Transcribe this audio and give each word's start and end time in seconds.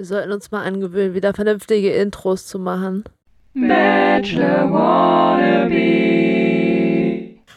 Wir 0.00 0.06
sollten 0.06 0.32
uns 0.32 0.50
mal 0.50 0.64
angewöhnen, 0.64 1.12
wieder 1.12 1.34
vernünftige 1.34 1.92
Intros 1.92 2.46
zu 2.46 2.58
machen. 2.58 3.04
Bachelor 3.52 4.72
Wannabe. 4.72 5.76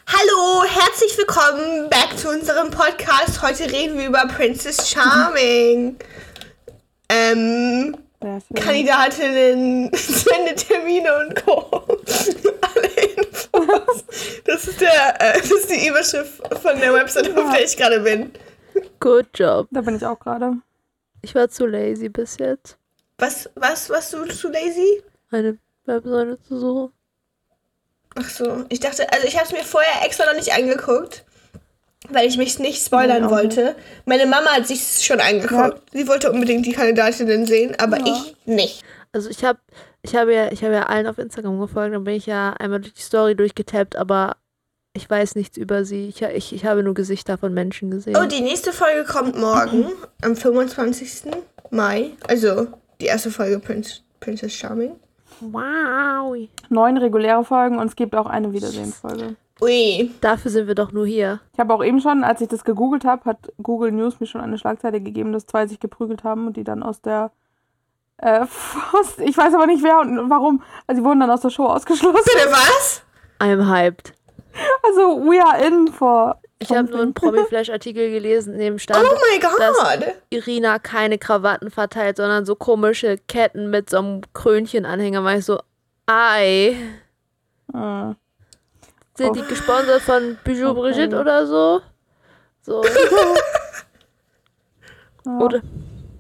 Hallo, 0.08 0.66
herzlich 0.68 1.18
willkommen 1.18 1.90
back 1.90 2.18
zu 2.18 2.28
unserem 2.28 2.70
Podcast. 2.70 3.42
Heute 3.42 3.72
reden 3.72 3.98
wir 3.98 4.08
über 4.08 4.28
Princess 4.28 4.90
Charming. 4.90 5.96
ähm. 7.08 7.96
Kandidatinnen, 8.20 9.90
Sendetermine 9.94 11.12
und 11.20 11.46
Co. 11.46 11.62
Alle 12.76 12.90
Infos. 13.16 14.04
Das 14.44 14.68
ist, 14.68 14.82
der, 14.82 15.16
äh, 15.22 15.40
das 15.40 15.50
ist 15.50 15.70
die 15.70 15.88
Überschrift 15.88 16.42
von 16.62 16.78
der 16.78 16.94
Website, 16.94 17.38
auf 17.38 17.54
der 17.54 17.64
ich 17.64 17.78
gerade 17.78 18.02
bin. 18.02 18.34
Good 19.00 19.28
job. 19.34 19.68
Da 19.72 19.80
bin 19.80 19.96
ich 19.96 20.06
auch 20.06 20.20
gerade. 20.20 20.58
Ich 21.24 21.34
war 21.36 21.50
zu 21.50 21.66
lazy 21.66 22.10
bis 22.10 22.38
jetzt, 22.38 22.78
Was, 23.18 23.50
was, 23.56 23.90
was, 23.90 24.12
du 24.12 24.26
zu 24.26 24.50
lazy? 24.50 25.02
eine 25.32 25.58
Webseite 25.86 26.38
zu 26.48 26.60
suchen. 26.60 26.94
Ach 28.16 28.30
so, 28.30 28.66
ich 28.70 28.80
dachte, 28.80 29.12
also 29.12 29.26
ich 29.28 29.36
habe 29.38 29.48
es 29.48 29.52
mir 29.52 29.64
vorher 29.64 30.06
extra 30.06 30.26
noch 30.28 30.36
nicht 30.36 30.54
angeguckt, 30.54 31.26
weil 32.10 32.28
ich 32.28 32.38
mich 32.38 32.60
nicht 32.60 32.86
spoilern 32.86 33.24
auch 33.24 33.32
wollte. 33.32 33.76
Meine 34.06 34.28
Mama 34.28 34.50
hat 34.52 34.68
sich 34.68 35.04
schon 35.04 35.20
angeguckt. 35.20 35.82
Sie 35.92 36.08
wollte 36.08 36.32
unbedingt 36.32 36.66
die 36.68 36.74
Kandidatinnen 36.74 37.48
sehen, 37.48 37.76
aber 37.80 37.98
Ja. 38.00 38.06
ich 38.06 38.36
nicht. 38.46 38.84
Also 39.14 39.30
ich 39.30 39.44
habe 39.44 39.60
ich 40.04 40.16
habe 40.16 40.34
ja, 40.36 40.52
ich 40.52 40.64
habe 40.64 40.74
ja 40.74 40.84
allen 40.84 41.08
auf 41.08 41.18
Instagram 41.18 41.60
gefolgt, 41.60 41.96
dann 41.96 42.04
bin 42.04 42.16
ich 42.16 42.26
ja 42.28 42.54
einmal 42.60 42.82
durch 42.82 42.94
die 42.94 43.02
Story 43.02 43.36
durchgetappt, 43.36 43.96
aber 43.96 44.36
ich 44.94 45.10
weiß 45.10 45.36
nichts 45.36 45.58
über 45.58 45.86
sie. 45.86 46.08
Ich, 46.08 46.22
ich, 46.22 46.54
ich 46.54 46.66
habe 46.66 46.84
nur 46.84 46.94
Gesichter 46.94 47.38
von 47.38 47.54
Menschen 47.54 47.90
gesehen. 47.90 48.16
Oh, 48.16 48.26
die 48.28 48.42
nächste 48.42 48.72
Folge 48.72 49.04
kommt 49.06 49.36
morgen, 49.36 49.88
am 50.22 50.36
25. 50.36 51.32
Mai. 51.72 52.12
Also 52.28 52.68
die 53.02 53.06
erste 53.08 53.32
Folge 53.32 53.60
Prince, 53.60 54.02
Princess 54.20 54.54
Charming. 54.54 54.92
wow. 55.40 56.36
Neun 56.70 56.98
reguläre 56.98 57.44
Folgen 57.44 57.80
und 57.80 57.88
es 57.88 57.96
gibt 57.96 58.16
auch 58.16 58.28
eine 58.28 58.54
Wiedersehensfolge. 58.54 59.36
Ui. 59.62 60.12
Dafür 60.22 60.52
sind 60.52 60.68
wir 60.68 60.76
doch 60.76 60.92
nur 60.92 61.08
hier. 61.08 61.40
Ich 61.54 61.60
habe 61.60 61.74
auch 61.74 61.84
eben 61.84 62.00
schon, 62.02 62.24
als 62.24 62.42
ich 62.42 62.50
das 62.50 62.64
gegoogelt 62.64 63.06
habe, 63.06 63.26
hat 63.26 63.52
Google 63.62 63.92
News 63.92 64.20
mir 64.20 64.28
schon 64.28 64.42
eine 64.42 64.58
Schlagzeile 64.58 65.02
gegeben, 65.02 65.32
dass 65.32 65.46
zwei 65.46 65.68
sich 65.68 65.80
geprügelt 65.80 66.24
haben 66.24 66.48
und 66.48 66.58
die 66.58 66.64
dann 66.64 66.84
aus 66.84 67.02
der 67.02 67.32
äh, 68.18 68.42
aus, 68.94 69.18
ich 69.20 69.36
weiß 69.38 69.54
aber 69.56 69.66
nicht 69.66 69.84
wer 69.84 70.00
und 70.00 70.30
warum. 70.30 70.62
Also 70.86 71.02
die 71.02 71.06
wurden 71.06 71.20
dann 71.20 71.32
aus 71.32 71.42
der 71.42 71.50
Show 71.50 71.66
ausgeschlossen. 71.66 72.24
Bitte 72.26 72.52
was? 72.52 73.02
I'm 73.40 73.68
hyped. 73.68 74.14
Also 74.84 75.20
we 75.24 75.40
are 75.44 75.66
in 75.66 75.88
for. 75.88 76.38
Ich 76.60 76.70
habe 76.72 76.90
nur 76.90 77.02
einen 77.02 77.14
Promi-Flash-Artikel 77.14 78.10
gelesen, 78.12 78.54
in 78.54 78.60
dem 78.60 78.80
stand, 78.80 79.04
Oh 79.06 79.18
my 79.32 79.40
god. 79.40 79.60
dass 79.60 80.14
Irina 80.30 80.80
keine 80.80 81.18
Krawatten 81.18 81.72
verteilt, 81.72 82.18
sondern 82.18 82.46
so 82.46 82.56
komische 82.56 83.18
Ketten 83.28 83.70
mit 83.70 83.90
so 83.90 83.98
einem 83.98 84.22
Krönchenanhänger. 84.34 85.24
War 85.24 85.36
ich 85.38 85.46
so, 85.46 85.60
ei. 86.06 86.78
Äh, 87.74 88.14
Sind 89.16 89.36
die 89.36 89.42
gesponsert 89.42 90.02
von 90.02 90.38
Bijou 90.44 90.70
Okay. 90.70 90.80
Brigitte 90.82 91.20
oder 91.20 91.48
so? 91.48 91.82
So. 92.62 92.84
ja. 95.26 95.38
Oder 95.40 95.62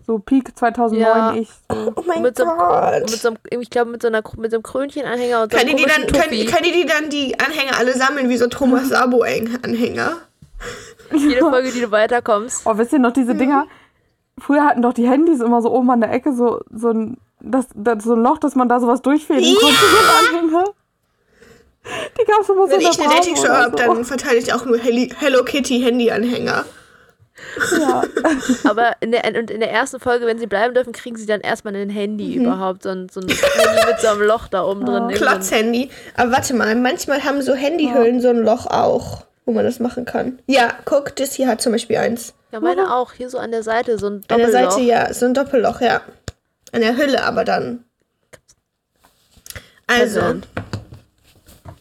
So 0.06 0.20
Peak 0.20 0.58
2009 0.58 1.00
Ja. 1.02 1.34
ich. 1.34 1.50
So. 1.72 1.94
Oh 1.96 2.04
mein 2.06 2.22
mit 2.22 2.38
so, 2.38 2.44
einem, 2.44 2.58
Gott. 2.58 3.02
mit 3.02 3.09
so 3.22 3.28
einem, 3.30 3.38
ich 3.62 3.70
glaube, 3.70 3.92
mit 3.92 4.02
so, 4.02 4.09
einer, 4.09 4.22
mit 4.38 4.52
so 4.52 4.58
einem 4.58 4.64
Krönchenanhänger 4.64 5.44
und 5.44 5.52
so 5.52 5.58
Kann 5.58 5.68
einem 5.68 5.78
die, 5.78 5.84
die 5.84 5.90
dann, 5.90 6.08
können, 6.08 6.46
können 6.48 6.64
die, 6.64 6.72
die 6.73 6.86
dann 6.86 7.09
die 7.09 7.40
Anhänger 7.40 7.78
alle 7.78 7.94
sammeln, 7.94 8.30
wie 8.30 8.38
so 8.38 8.48
Thomas 8.48 8.90
Sabo-Anhänger? 8.90 10.18
Jede 11.14 11.40
Folge, 11.42 11.72
die 11.72 11.81
du 11.81 11.92
weiterkommst. 11.92 12.64
Oh, 12.66 12.78
wisst 12.78 12.94
ihr 12.94 13.00
noch 13.00 13.14
diese 13.14 13.36
Dinger? 13.36 13.68
Früher 14.40 14.66
hatten 14.66 14.81
doch 14.81 14.94
die 14.94 15.08
Handys 15.08 15.42
immer 15.42 15.62
so 15.62 15.72
oben 15.72 15.90
an 15.92 16.02
der 16.02 16.12
Ecke 16.12 16.34
so, 16.34 16.62
so, 16.74 16.90
ein, 16.90 17.18
das, 17.40 17.68
das, 17.76 18.04
so 18.04 18.14
ein 18.14 18.24
Loch, 18.24 18.40
dass 18.40 18.56
man 18.56 18.68
da 18.68 18.80
sowas 18.80 19.02
durchfäden 19.02 19.44
Ja! 19.44 19.59
konnte. 19.59 19.76
So 19.76 20.36
ein 20.36 20.40
Anhänger. 20.44 20.66
Die 22.20 22.26
gab 22.26 22.42
es 22.42 22.50
immer 22.50 22.66
so 22.66 22.72
Wenn 22.72 22.80
in 22.80 22.86
der 22.86 22.92
ich 22.92 23.00
eine 23.00 23.14
Dating-Show 23.14 23.48
habe, 23.50 23.72
so. 23.72 23.76
dann 23.78 24.06
verteile 24.06 24.38
ich 24.38 24.53
auch 24.53 24.66
nur 24.66 24.78
Hello 24.78 25.44
Kitty-Handy-Anhänger. 25.44 26.66
Ja. 27.79 28.03
Aber 28.69 28.94
in 29.00 29.12
der, 29.12 29.24
und 29.40 29.50
in 29.51 29.59
der 29.59 29.72
ersten 29.72 30.00
Folge, 30.00 30.25
wenn 30.25 30.40
sie 30.40 30.47
bleiben 30.47 30.74
dürfen, 30.74 30.94
kriegen 30.94 31.16
sie 31.18 31.25
dann 31.25 31.41
erstmal 31.41 31.75
ein 31.75 31.90
Handy 31.90 32.38
Mhm. 32.38 32.46
überhaupt. 32.46 32.84
So 32.84 32.90
ein, 32.90 33.09
so 33.09 33.19
ein 33.22 33.28
Handy 33.28 33.85
mit 33.88 34.00
so 34.00 34.07
einem 34.09 34.22
Loch 34.22 34.47
da 34.47 34.63
oben 34.63 34.85
drin. 34.85 35.03
Ein- 35.03 35.16
Klotz-Handy. 35.16 35.90
Aber 36.16 36.31
warte 36.31 36.53
mal, 36.53 36.75
manchmal 36.75 37.24
haben 37.24 37.41
so 37.41 37.53
Handyhüllen 37.53 38.22
so 38.22 38.29
ein 38.29 38.40
Loch 38.44 38.66
auch, 38.68 39.24
wo 39.46 39.51
man 39.53 39.66
das 39.66 39.79
machen 39.79 40.06
kann. 40.06 40.40
Ja, 40.47 40.74
guck, 40.85 41.16
das 41.16 41.34
hier 41.34 41.47
hat 41.47 41.62
zum 41.62 41.72
Beispiel 41.72 41.97
eins. 41.97 42.34
Ja, 42.51 42.59
meine 42.59 42.94
auch. 42.96 43.13
Hier 43.13 43.29
so 43.29 43.38
an 43.40 43.51
der 43.51 43.63
Seite, 43.63 43.97
so 43.97 44.07
ein 44.07 44.13
An 44.28 44.38
der 44.38 44.47
Doppelloch. 44.47 44.72
Seite 44.72 44.81
ja, 44.84 45.13
so 45.13 45.25
ein 45.25 45.34
Doppelloch, 45.34 45.81
ja. 45.81 46.01
An 46.72 46.81
der 46.81 46.95
Hülle 46.97 47.24
aber 47.24 47.44
dann. 47.45 47.84
Also, 49.88 50.22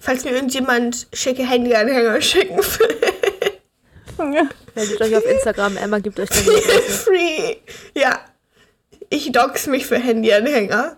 falls 0.01 0.25
mir 0.25 0.33
irgendjemand 0.33 1.07
schicke 1.13 1.43
Handyanhänger 1.49 2.21
schicken 2.21 2.57
will. 2.59 4.49
Meldet 4.75 5.01
euch 5.01 5.17
auf 5.17 5.25
Instagram. 5.27 5.77
Emma 5.77 5.99
gibt 5.99 6.19
euch 6.21 6.29
dann 6.31 6.45
die 6.45 6.51
Adresse. 6.51 7.05
Free. 7.05 7.57
Ja. 7.95 8.21
Ich 9.11 9.31
dox 9.33 9.67
mich 9.67 9.87
für 9.87 9.99
Handyanhänger. 9.99 10.97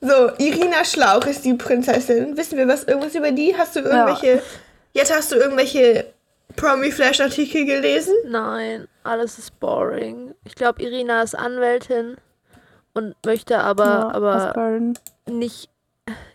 so, 0.00 0.30
Irina 0.38 0.84
Schlauch 0.84 1.26
ist 1.26 1.44
die 1.44 1.54
Prinzessin. 1.54 2.36
Wissen 2.36 2.58
wir 2.58 2.68
was 2.68 2.84
irgendwas 2.84 3.14
über 3.14 3.30
die? 3.32 3.56
Hast 3.56 3.76
du 3.76 3.80
irgendwelche. 3.80 4.42
Jetzt 4.92 5.14
hast 5.14 5.30
du 5.32 5.36
irgendwelche 5.36 6.06
Promi-Flash-Artikel 6.56 7.66
gelesen? 7.66 8.14
Nein, 8.26 8.88
alles 9.04 9.38
ist 9.38 9.58
boring. 9.60 10.34
Ich 10.44 10.54
glaube, 10.54 10.82
Irina 10.82 11.22
ist 11.22 11.34
Anwältin 11.34 12.16
und 12.94 13.14
möchte 13.26 13.58
aber, 13.58 13.84
ja, 13.84 14.10
aber 14.12 14.80
nicht 15.28 15.68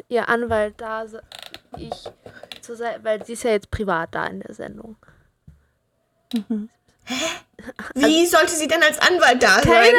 ihr 0.10 0.30
Anwalt 0.30 0.76
da 0.78 1.08
se- 1.08 1.24
zur 2.62 2.76
Seite, 2.76 3.00
weil 3.04 3.26
sie 3.26 3.34
ist 3.34 3.44
ja 3.44 3.52
jetzt 3.52 3.72
privat 3.72 4.14
da 4.16 4.26
in 4.28 4.40
der 4.42 4.54
Sendung. 4.54 4.96
Wie 7.96 8.26
sollte 8.26 8.52
sie 8.54 8.68
denn 8.68 8.82
als 8.82 9.00
Anwalt 9.00 9.44
da 9.44 9.56
sein? 9.56 9.64
Keine 9.64 9.98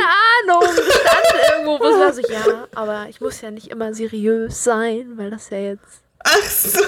Ahnung, 0.48 0.62
stand 0.72 1.52
irgendwo, 1.52 1.78
wo 1.78 1.84
es 1.84 1.98
war 1.98 2.12
so, 2.12 2.22
ja, 2.22 2.68
aber 2.74 3.06
ich 3.08 3.20
muss 3.20 3.40
ja 3.40 3.50
nicht 3.50 3.68
immer 3.68 3.92
seriös 3.94 4.64
sein, 4.64 5.12
weil 5.16 5.30
das 5.30 5.50
ja 5.50 5.58
jetzt 5.58 6.02
Ach 6.24 6.42
so. 6.42 6.78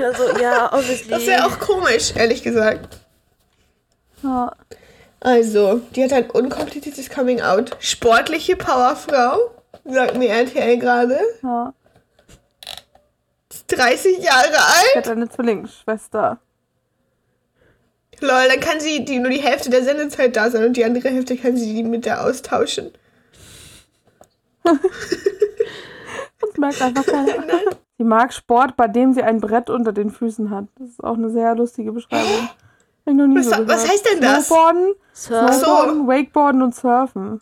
ja 0.00 0.12
so, 0.14 0.38
ja, 0.38 0.72
obviously. 0.72 1.10
Das 1.10 1.26
wäre 1.26 1.46
auch 1.46 1.58
komisch, 1.58 2.12
ehrlich 2.16 2.42
gesagt. 2.42 2.98
Ja. 4.22 4.52
Also, 5.20 5.80
die 5.94 6.04
hat 6.04 6.12
ein 6.12 6.30
unkompliziertes 6.30 7.08
Coming-out. 7.08 7.76
Sportliche 7.80 8.56
Powerfrau, 8.56 9.38
sagt 9.84 10.16
mir 10.16 10.28
RTL 10.30 10.78
gerade. 10.78 11.18
ja. 11.42 11.72
Ist 13.68 13.78
30 13.78 14.18
Jahre 14.18 14.46
alt. 14.56 14.86
Ich 14.92 14.96
hatte 14.96 15.12
eine 15.12 15.28
Zwillingsschwester. 15.28 16.38
Lol, 18.20 18.48
dann 18.48 18.60
kann 18.60 18.80
sie 18.80 19.04
die, 19.04 19.18
nur 19.18 19.30
die 19.30 19.42
Hälfte 19.42 19.68
der 19.70 19.82
Sendezeit 19.84 20.36
da 20.36 20.50
sein 20.50 20.64
und 20.64 20.76
die 20.76 20.84
andere 20.84 21.08
Hälfte 21.10 21.36
kann 21.36 21.56
sie 21.56 21.74
die 21.74 21.82
mit 21.82 22.06
der 22.06 22.24
austauschen. 22.24 22.92
Das 26.38 26.56
merkt 26.58 26.82
einfach 26.82 27.04
keiner. 27.06 27.32
Sie 27.98 28.04
mag 28.04 28.30
Sport, 28.34 28.76
bei 28.76 28.88
dem 28.88 29.14
sie 29.14 29.22
ein 29.22 29.40
Brett 29.40 29.70
unter 29.70 29.90
den 29.90 30.10
Füßen 30.10 30.50
hat. 30.50 30.66
Das 30.78 30.90
ist 30.90 31.02
auch 31.02 31.14
eine 31.14 31.30
sehr 31.30 31.54
lustige 31.54 31.92
Beschreibung. 31.92 32.50
Was- 33.06 33.46
so 33.46 33.66
was 33.68 33.88
heißt 33.88 34.06
denn 34.12 34.20
das? 34.20 34.46
Snowboarden, 34.48 34.94
Surf. 35.14 35.54
Snowboarden, 35.54 36.06
Wakeboarden 36.06 36.62
und 36.62 36.74
Surfen. 36.74 37.40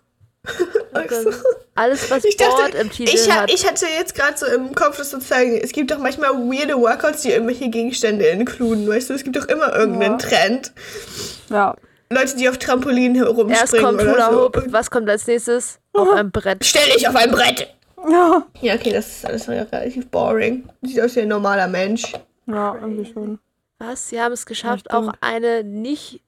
Alles, 1.75 2.10
was 2.10 2.25
Ich 2.25 2.34
Sport 2.34 2.60
dachte, 2.60 2.78
im 2.78 2.91
Titel 2.91 3.15
ich, 3.15 3.31
ha 3.31 3.43
hat. 3.43 3.53
ich 3.53 3.66
hatte 3.66 3.87
jetzt 3.99 4.15
gerade 4.15 4.37
so 4.37 4.47
im 4.47 4.75
Kopf, 4.75 4.97
das 4.99 5.10
sozusagen, 5.10 5.56
es 5.56 5.72
gibt 5.72 5.91
doch 5.91 5.99
manchmal 5.99 6.31
weirde 6.31 6.78
Workouts, 6.78 7.22
die 7.22 7.31
irgendwelche 7.31 7.69
Gegenstände 7.69 8.27
inkluden, 8.27 8.87
weißt 8.88 9.10
du? 9.10 9.15
Es 9.15 9.25
gibt 9.25 9.37
doch 9.37 9.47
immer 9.47 9.75
irgendeinen 9.75 10.19
Ja. 10.21 10.28
Trend. 10.28 10.72
Ja. 11.50 11.75
Leute, 12.10 12.37
die 12.37 12.49
auf 12.49 12.59
Trampolinen 12.59 13.16
herumspringen 13.16 13.60
Erst 13.60 13.76
kommt 13.76 14.00
oder 14.00 14.12
Hula 14.12 14.31
so. 14.32 14.43
Hoop, 14.44 14.64
was 14.69 14.91
kommt 14.91 15.08
als 15.11 15.26
nächstes? 15.26 15.81
Auf 15.93 16.11
einem 16.12 16.31
Brett. 16.31 16.64
Stell 16.64 16.88
dich 16.94 17.08
auf 17.08 17.17
ein 17.17 17.31
Brett! 17.31 17.69
Ja. 18.08 18.47
Ja, 18.61 18.75
okay, 18.75 18.93
das 18.93 19.08
ist 19.08 19.26
alles 19.26 19.49
relativ 19.49 20.06
boring. 20.08 20.69
Sieht 20.82 21.00
aus 21.00 21.17
wie 21.17 21.20
ein 21.23 21.29
normaler 21.29 21.67
Mensch. 21.67 22.12
Ja, 22.47 22.75
irgendwie 22.81 23.11
schon. 23.11 23.38
Was? 23.79 24.11
Sie 24.11 24.20
haben 24.20 24.32
es 24.32 24.44
geschafft, 24.47 24.87
Ja, 24.90 24.99
auch 24.99 25.12
eine 25.23 25.64
nicht 25.64 26.20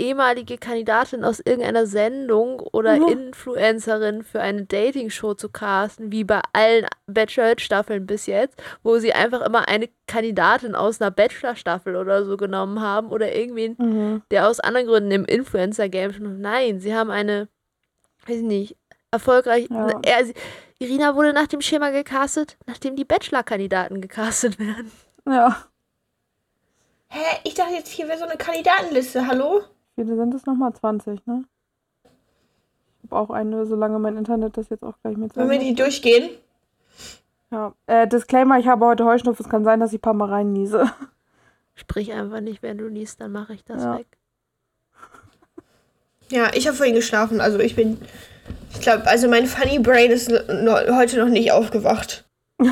ehemalige 0.00 0.58
Kandidatin 0.58 1.22
aus 1.24 1.38
irgendeiner 1.40 1.86
Sendung 1.86 2.58
oder 2.60 2.94
Ja. 2.96 3.08
Influencerin 3.08 4.22
für 4.24 4.40
eine 4.40 4.64
Dating-Show 4.64 5.34
zu 5.34 5.48
casten, 5.50 6.10
wie 6.10 6.24
bei 6.24 6.40
allen 6.52 6.86
Bachelor-Staffeln 7.06 8.06
bis 8.06 8.26
jetzt, 8.26 8.60
wo 8.82 8.98
sie 8.98 9.12
einfach 9.12 9.42
immer 9.42 9.68
eine 9.68 9.88
Kandidatin 10.06 10.74
aus 10.74 11.00
einer 11.00 11.10
Bachelor-Staffel 11.10 11.94
oder 11.96 12.24
so 12.24 12.36
genommen 12.36 12.80
haben 12.80 13.10
oder 13.10 13.32
irgendwen, 13.34 13.76
Mhm. 13.78 14.22
der 14.30 14.48
aus 14.48 14.58
anderen 14.60 14.86
Gründen 14.86 15.10
im 15.10 15.24
Influencer-Game 15.24 16.12
schon. 16.14 16.40
Nein, 16.40 16.80
sie 16.80 16.94
haben 16.94 17.10
eine, 17.10 17.48
weiß 18.26 18.36
ich 18.38 18.42
nicht, 18.42 18.76
erfolgreich. 19.10 19.68
Ja. 19.70 19.90
Er, 20.02 20.24
sie, 20.24 20.34
Irina 20.78 21.14
wurde 21.14 21.32
nach 21.34 21.46
dem 21.46 21.60
Schema 21.60 21.90
gecastet, 21.90 22.56
nachdem 22.66 22.96
die 22.96 23.04
Bachelor-Kandidaten 23.04 24.00
gecastet 24.00 24.58
werden. 24.58 24.90
Ja. 25.28 25.64
Hä? 27.08 27.18
Ich 27.44 27.54
dachte 27.54 27.74
jetzt, 27.74 27.88
hier 27.88 28.08
wäre 28.08 28.18
so 28.18 28.24
eine 28.24 28.36
Kandidatenliste, 28.36 29.26
hallo? 29.26 29.62
Viele 30.04 30.16
sind 30.16 30.34
es 30.34 30.46
nochmal? 30.46 30.72
20, 30.72 31.26
ne? 31.26 31.44
Ich 33.02 33.10
habe 33.10 33.16
auch 33.20 33.30
eine, 33.30 33.66
solange 33.66 33.98
mein 33.98 34.16
Internet 34.16 34.56
das 34.56 34.68
jetzt 34.68 34.82
auch 34.84 34.94
gleich 35.02 35.16
mit 35.16 35.36
Wollen 35.36 35.50
wir 35.50 35.58
die 35.58 35.74
durchgehen? 35.74 36.30
Ja. 37.50 37.74
Äh, 37.86 38.06
Disclaimer, 38.08 38.58
ich 38.58 38.68
habe 38.68 38.86
heute 38.86 39.04
Heuschnupfen. 39.04 39.44
Es 39.44 39.50
kann 39.50 39.64
sein, 39.64 39.80
dass 39.80 39.92
ich 39.92 39.98
ein 39.98 40.02
paar 40.02 40.14
Mal 40.14 40.28
rein 40.28 40.52
niese. 40.52 40.90
Sprich 41.74 42.12
einfach 42.12 42.40
nicht, 42.40 42.62
wenn 42.62 42.78
du 42.78 42.86
liest, 42.88 43.20
dann 43.20 43.32
mache 43.32 43.54
ich 43.54 43.64
das 43.64 43.82
Ja. 43.82 43.98
weg. 43.98 44.06
Ja, 46.30 46.50
ich 46.54 46.66
habe 46.68 46.76
vorhin 46.76 46.94
geschlafen. 46.94 47.40
Also 47.40 47.58
ich 47.58 47.74
bin. 47.74 48.00
Ich 48.72 48.80
glaube, 48.80 49.06
also 49.06 49.28
mein 49.28 49.46
Funny 49.46 49.80
Brain 49.80 50.10
ist 50.12 50.30
no, 50.30 50.76
heute 50.96 51.18
noch 51.18 51.28
nicht 51.28 51.52
aufgewacht. 51.52 52.24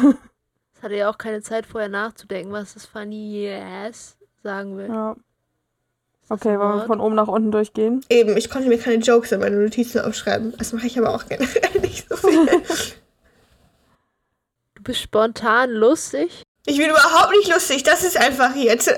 Es 0.76 0.84
hatte 0.84 0.94
ja 0.94 1.10
auch 1.10 1.18
keine 1.18 1.42
Zeit 1.42 1.66
vorher 1.66 1.88
nachzudenken, 1.88 2.52
was 2.52 2.74
das 2.74 2.86
funny 2.86 3.42
yes 3.42 4.16
sagen 4.44 4.76
will. 4.76 4.86
Ja. 4.86 5.16
Okay, 6.30 6.58
wollen 6.58 6.78
wir 6.78 6.86
von 6.86 7.00
oben 7.00 7.14
nach 7.14 7.28
unten 7.28 7.50
durchgehen? 7.50 8.04
Eben, 8.10 8.36
ich 8.36 8.50
konnte 8.50 8.68
mir 8.68 8.78
keine 8.78 9.02
Jokes 9.02 9.32
in 9.32 9.40
meine 9.40 9.56
Notizen 9.56 10.00
aufschreiben. 10.00 10.54
Das 10.58 10.74
mache 10.74 10.86
ich 10.86 10.98
aber 10.98 11.14
auch 11.14 11.24
generell 11.26 11.80
nicht 11.80 12.08
so 12.08 12.16
viel. 12.16 12.46
Du 14.74 14.84
bist 14.84 15.00
spontan 15.00 15.70
lustig. 15.70 16.44
Ich 16.64 16.78
bin 16.78 16.88
überhaupt 16.88 17.32
nicht 17.32 17.52
lustig. 17.52 17.82
Das 17.82 18.04
ist 18.04 18.16
einfach 18.16 18.54
jetzt. 18.54 18.94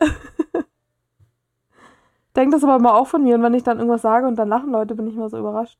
Denk 2.34 2.50
das 2.50 2.64
aber 2.64 2.78
mal 2.78 2.94
auch 2.94 3.06
von 3.06 3.22
mir 3.22 3.34
und 3.36 3.42
wenn 3.42 3.54
ich 3.54 3.62
dann 3.62 3.78
irgendwas 3.78 4.02
sage 4.02 4.26
und 4.26 4.36
dann 4.36 4.48
lachen 4.48 4.72
Leute, 4.72 4.94
bin 4.94 5.06
ich 5.06 5.14
immer 5.14 5.28
so 5.28 5.38
überrascht. 5.38 5.78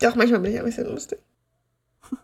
Doch, 0.00 0.14
manchmal 0.14 0.40
bin 0.40 0.52
ich 0.52 0.58
ein 0.58 0.64
bisschen 0.64 0.86
lustig. 0.86 1.20
Das 2.10 2.20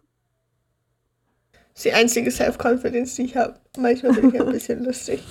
ist 1.74 1.84
die 1.84 1.92
einzige 1.92 2.30
Self-Confidence, 2.30 3.16
die 3.16 3.24
ich 3.24 3.36
habe. 3.36 3.60
Manchmal 3.76 4.14
bin 4.14 4.34
ich 4.34 4.40
ein 4.40 4.50
bisschen 4.50 4.82
lustig. 4.82 5.22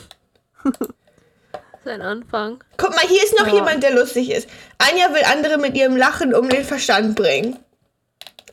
Sein 1.85 2.01
Anfang. 2.01 2.63
Guck 2.77 2.89
mal, 2.89 3.07
hier 3.07 3.23
ist 3.23 3.37
noch 3.39 3.47
Ja. 3.47 3.53
jemand, 3.53 3.83
der 3.83 3.93
lustig 3.93 4.31
ist. 4.31 4.49
Anja 4.79 5.13
will 5.13 5.23
andere 5.31 5.59
mit 5.59 5.77
ihrem 5.77 5.95
Lachen 5.95 6.33
um 6.33 6.49
den 6.49 6.63
Verstand 6.63 7.15
bringen. 7.15 7.57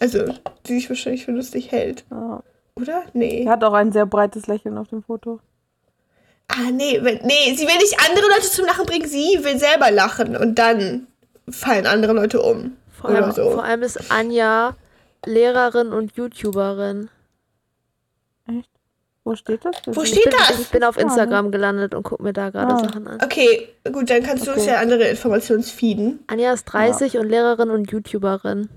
Also, 0.01 0.35
die 0.67 0.75
sich 0.75 0.89
wahrscheinlich 0.91 1.25
für 1.25 1.33
lustig 1.33 1.73
hält. 1.73 2.05
Ja. 2.11 2.43
Oder? 2.77 3.05
Nee. 3.15 3.45
Er 3.45 3.53
hat 3.53 3.65
auch 3.65 3.73
ein 3.73 3.91
sehr 3.91 4.05
breites 4.07 4.47
Lächeln 4.47 4.77
auf 4.77 4.89
dem 4.89 5.03
Foto. 5.03 5.41
Ah, 6.49 6.71
nee, 6.71 7.01
nee, 7.01 7.55
sie 7.57 7.67
will 7.67 7.77
nicht 7.77 7.99
andere 8.07 8.27
Leute 8.29 8.51
zum 8.51 8.67
Lachen 8.67 8.85
bringen, 8.85 9.09
sie 9.09 9.39
will 9.43 9.59
selber 9.59 9.91
lachen 9.91 10.37
und 10.37 10.59
dann 10.59 11.07
fallen 11.49 11.87
andere 11.87 12.13
Leute 12.13 12.43
um. 12.43 12.77
Vor 12.91 13.09
allem, 13.11 13.33
so. 13.33 13.53
vor 13.53 13.65
allem 13.65 13.83
ist 13.83 14.11
Anja 14.11 14.77
Lehrerin 15.25 15.93
und 15.93 16.15
YouTuberin. 16.17 17.09
Wo 19.25 19.37
steht 19.37 19.65
das? 19.65 19.77
Wo 19.87 20.03
Ich 20.03 20.09
steht 20.11 20.25
bin, 20.25 20.33
das? 20.37 20.59
ich 20.59 20.69
bin 20.71 20.83
auf 20.83 20.97
Ah, 20.97 21.01
ne? 21.01 21.07
Instagram 21.07 21.51
gelandet 21.53 21.95
und 21.95 22.03
guck 22.03 22.21
mir 22.21 22.33
da 22.33 22.51
gerade 22.51 22.75
Ah. 22.75 22.79
Sachen 22.79 23.07
an. 23.07 23.19
Okay, 23.23 23.69
gut, 23.93 24.11
dann 24.11 24.23
kannst 24.23 24.47
du 24.47 24.51
uns 24.53 24.63
Okay. 24.63 24.71
ja 24.71 24.81
andere 24.81 25.05
Informationen 25.09 25.63
feeden. 25.63 26.25
Anja 26.27 26.53
ist 26.53 26.65
30 26.65 27.19
und 27.19 27.29
Lehrerin 27.29 27.71
und 27.71 27.91
YouTuberin. 27.91 28.69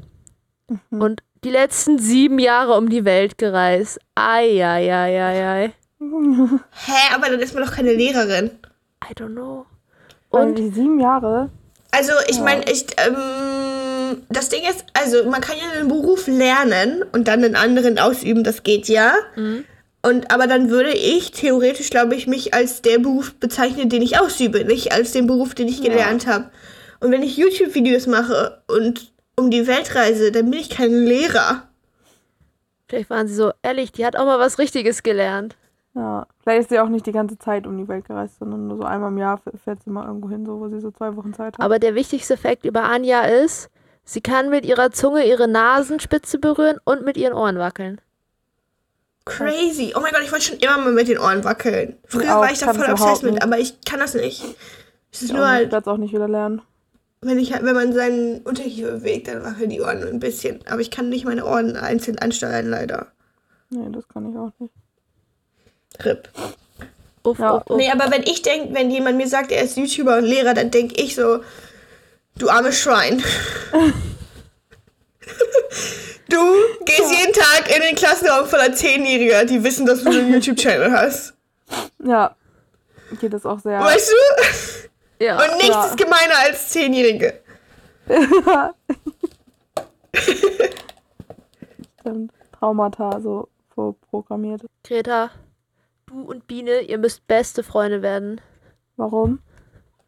Mhm. 0.69 1.01
Und 1.01 1.24
die 1.44 1.50
letzten 1.50 1.97
sieben 2.00 2.38
Jahre 2.39 2.74
um 2.77 2.89
die 2.89 3.06
Welt 3.06 3.38
gereist. 3.39 4.00
Eieieiei. 4.15 5.71
Hä, 6.00 7.15
aber 7.15 7.30
dann 7.30 7.39
ist 7.39 7.53
man 7.53 7.63
doch 7.63 7.71
keine 7.74 7.94
Lehrerin. 7.94 8.51
I 9.09 9.13
don't 9.13 9.31
know. 9.33 9.65
Und 10.30 10.42
Und 10.42 10.56
die 10.57 10.69
sieben 10.69 11.00
Jahre. 11.00 11.50
Also, 11.92 12.12
ich 12.27 12.38
Ja. 12.38 12.44
meine, 12.44 12.69
ich, 12.69 12.86
ähm, 12.97 14.24
das 14.30 14.50
Ding 14.50 14.62
ist, 14.69 14.86
also 14.94 15.30
man 15.30 15.42
kann 15.42 15.56
ja 15.57 15.80
einen 15.80 15.88
Beruf 15.88 16.27
lernen 16.27 17.03
und 17.13 17.27
dann 17.27 17.44
einen 17.44 17.56
anderen 17.56 17.97
ausüben, 18.00 18.44
das 18.44 18.63
geht 18.63 18.88
ja. 18.88 19.13
Mhm. 19.36 19.63
Und 20.06 20.31
aber 20.31 20.46
dann 20.46 20.69
würde 20.69 20.92
ich 20.92 21.31
theoretisch, 21.31 21.90
glaube 21.90 22.16
ich, 22.16 22.28
mich 22.28 22.54
als 22.54 22.84
der 22.84 23.00
Beruf 23.00 23.34
bezeichnen, 23.36 23.90
den 23.90 24.04
ich 24.04 24.19
ausübe, 24.19 24.63
nicht 24.63 24.92
als 24.92 25.13
den 25.13 25.25
Beruf, 25.25 25.56
den 25.56 25.68
ich 25.68 25.81
gelernt 25.81 26.28
habe. 26.28 26.52
Und 27.00 27.12
wenn 27.12 27.24
ich 27.24 27.38
YouTube-Videos 27.38 28.06
mache 28.06 28.62
und 28.68 29.12
um 29.36 29.50
die 29.50 29.66
Welt 29.68 29.96
reise, 29.96 30.31
dann 30.31 30.52
bin 30.52 30.60
ich 30.60 30.69
kein 30.69 30.92
Lehrer. 30.92 31.63
vielleicht 32.88 33.10
waren 33.10 33.28
sie 33.28 33.34
so 33.34 33.52
ehrlich, 33.63 33.92
die 33.92 34.06
hat 34.06 34.16
auch 34.16 34.25
mal 34.25 34.38
was 34.38 34.60
Richtiges 34.60 35.02
gelernt. 35.02 35.56
Ja. 35.96 36.28
Vielleicht 36.44 36.62
ist 36.62 36.69
sie 36.69 36.80
auch 36.80 36.90
nicht 36.90 37.07
die 37.07 37.12
ganze 37.12 37.40
Zeit 37.40 37.66
um 37.66 37.78
die 37.78 37.88
Welt 37.88 38.06
gereist, 38.06 38.38
sondern 38.38 38.68
nur 38.68 38.78
so 38.78 38.84
einmal 38.84 39.10
im 39.10 39.18
Jahr 39.18 39.42
fährt 39.63 39.81
sie 39.84 39.90
mal 39.90 40.06
irgendwo 40.06 40.30
hin, 40.30 40.46
so 40.46 40.60
wo 40.60 40.68
sie 40.68 40.80
so 40.80 40.92
zwei 40.92 41.16
Wochen 41.16 41.34
Zeit 41.34 41.54
hat. 41.54 41.60
Aber 41.60 41.80
der 41.80 41.96
wichtigste 41.96 42.38
Fakt 42.38 42.66
über 42.66 42.84
Anja 42.84 43.22
ist, 43.22 43.72
sie 44.04 44.22
kann 44.22 44.50
mit 44.50 44.66
ihrer 44.66 44.92
Zunge 44.92 45.25
ihre 45.25 45.48
Nasenspitze 45.48 46.38
berühren 46.38 46.78
und 46.84 47.04
mit 47.04 47.18
ihren 47.18 47.34
Ohren 47.34 47.57
wackeln. 47.57 48.00
Crazy. 49.25 49.94
Oh 49.95 50.00
mein 50.01 50.13
Gott, 50.13 50.22
ich 50.24 50.31
wollte 50.31 50.45
schon 50.45 50.57
immer 50.60 50.77
mal 50.77 50.92
mit 50.94 51.07
den 51.07 51.18
Ohren 51.18 51.44
wackeln. 51.44 51.98
Früher 52.06 52.38
auch, 52.38 52.42
war 52.42 52.51
ich 52.51 52.60
da 52.60 52.74
voll 52.74 52.89
obsessed 52.92 53.24
mit, 53.24 53.42
aber 53.42 53.57
ich 53.57 53.81
kann 53.81 54.00
das 54.00 54.13
nicht. 54.13 54.44
Es 55.12 55.22
ist 55.24 55.30
ich 55.30 55.36
nur 55.36 55.48
halt, 55.48 55.72
werde 55.72 55.83
es 55.83 55.88
auch 55.88 55.98
nicht 55.98 56.13
wieder 56.13 56.27
lernen. 56.27 56.62
wenn, 57.22 57.39
ich, 57.39 57.51
wenn 57.51 57.74
man 57.75 57.92
seinen 57.94 58.42
Unterkiefer 58.42 58.92
bewegt, 58.92 59.27
dann 59.27 59.44
wackeln 59.44 59.69
die 59.72 59.81
Ohren 59.81 60.04
ein 60.04 60.19
bisschen. 60.19 60.60
Aber 60.69 60.80
ich 60.81 60.92
kann 60.92 61.10
nicht 61.10 61.25
meine 61.25 61.44
Ohren 61.45 61.75
einzeln 61.75 62.19
ansteuern, 62.19 62.69
leider. 62.69 63.07
Nee, 63.72 63.88
das 63.92 64.07
kann 64.07 64.30
ich 64.30 64.38
auch 64.38 64.51
nicht. 64.60 64.74
RIP. 66.04 66.30
Uff, 67.24 67.39
Ja. 67.39 67.56
uff, 67.56 67.63
uff. 67.68 67.78
Nee, 67.78 67.89
aber 67.89 68.12
wenn 68.12 68.21
ich 68.24 68.44
denke, 68.44 68.75
wenn 68.75 68.92
jemand 68.92 69.18
mir 69.18 69.28
sagt, 69.28 69.51
er 69.51 69.63
ist 69.63 69.75
YouTuber 69.75 70.18
und 70.18 70.25
Lehrer, 70.25 70.54
dann 70.54 70.69
denke 70.69 71.01
ich 71.01 71.16
so, 71.16 71.39
du 72.38 72.50
armes 72.50 72.78
Schwein. 72.80 73.24
du 76.30 76.38
gehst 76.86 77.12
jeden 77.12 77.33
Tag 77.33 77.74
in 77.75 77.81
den 77.81 77.95
Klassenraum 77.95 78.48
voller 78.48 78.74
Zehnjähriger, 78.74 79.45
die 79.45 79.63
wissen, 79.63 79.86
dass 79.86 80.04
du 80.04 80.10
einen 80.10 80.31
YouTube-Channel 80.33 80.92
hast. 80.92 81.33
Ja. 82.04 82.36
Geht 83.22 83.33
das 83.33 83.45
auch 83.45 83.60
sehr. 83.60 83.80
Weißt 83.80 84.12
du? 84.12 85.24
Ja. 85.24 85.36
Und 85.38 85.54
nichts 85.57 85.69
Ja. 85.69 85.86
ist 85.86 85.98
gemeiner 85.98 86.38
als 86.45 86.69
Zehnjährige. 86.69 87.39
Stimmt. 92.00 92.31
Traumata 92.51 93.19
so 93.21 93.48
vorprogrammiert. 93.74 94.62
Greta, 94.83 95.30
du 96.07 96.21
und 96.21 96.48
Biene, 96.48 96.81
ihr 96.81 96.98
müsst 96.98 97.28
beste 97.28 97.63
Freunde 97.63 98.01
werden. 98.01 98.39
Warum? 98.98 99.39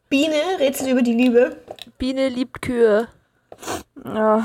Biene, 0.08 0.36
Rätsel 0.58 0.88
über 0.90 1.02
die 1.02 1.12
Liebe. 1.14 1.56
Biene 1.98 2.28
liebt 2.28 2.62
Kühe. 2.62 3.08
Ja. 4.04 4.44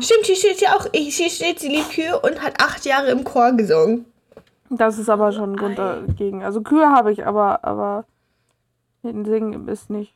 Stimmt, 0.00 0.24
hier 0.24 0.36
steht 0.36 0.60
ja 0.60 0.76
auch, 0.76 0.86
hier 0.92 1.30
steht, 1.30 1.58
sie 1.58 1.68
liebt 1.68 1.90
Kühe 1.90 2.20
und 2.20 2.42
hat 2.42 2.60
acht 2.62 2.84
Jahre 2.84 3.10
im 3.10 3.24
Chor 3.24 3.52
gesungen. 3.52 4.04
Das 4.68 4.98
ist 4.98 5.08
aber 5.08 5.32
schon 5.32 5.52
ein 5.52 5.56
Grund 5.56 5.78
dagegen. 5.78 6.44
Also 6.44 6.62
Kühe 6.62 6.88
habe 6.88 7.12
ich, 7.12 7.26
aber, 7.26 7.64
aber 7.64 8.04
Singen 9.02 9.66
ist 9.68 9.90
nicht. 9.90 10.14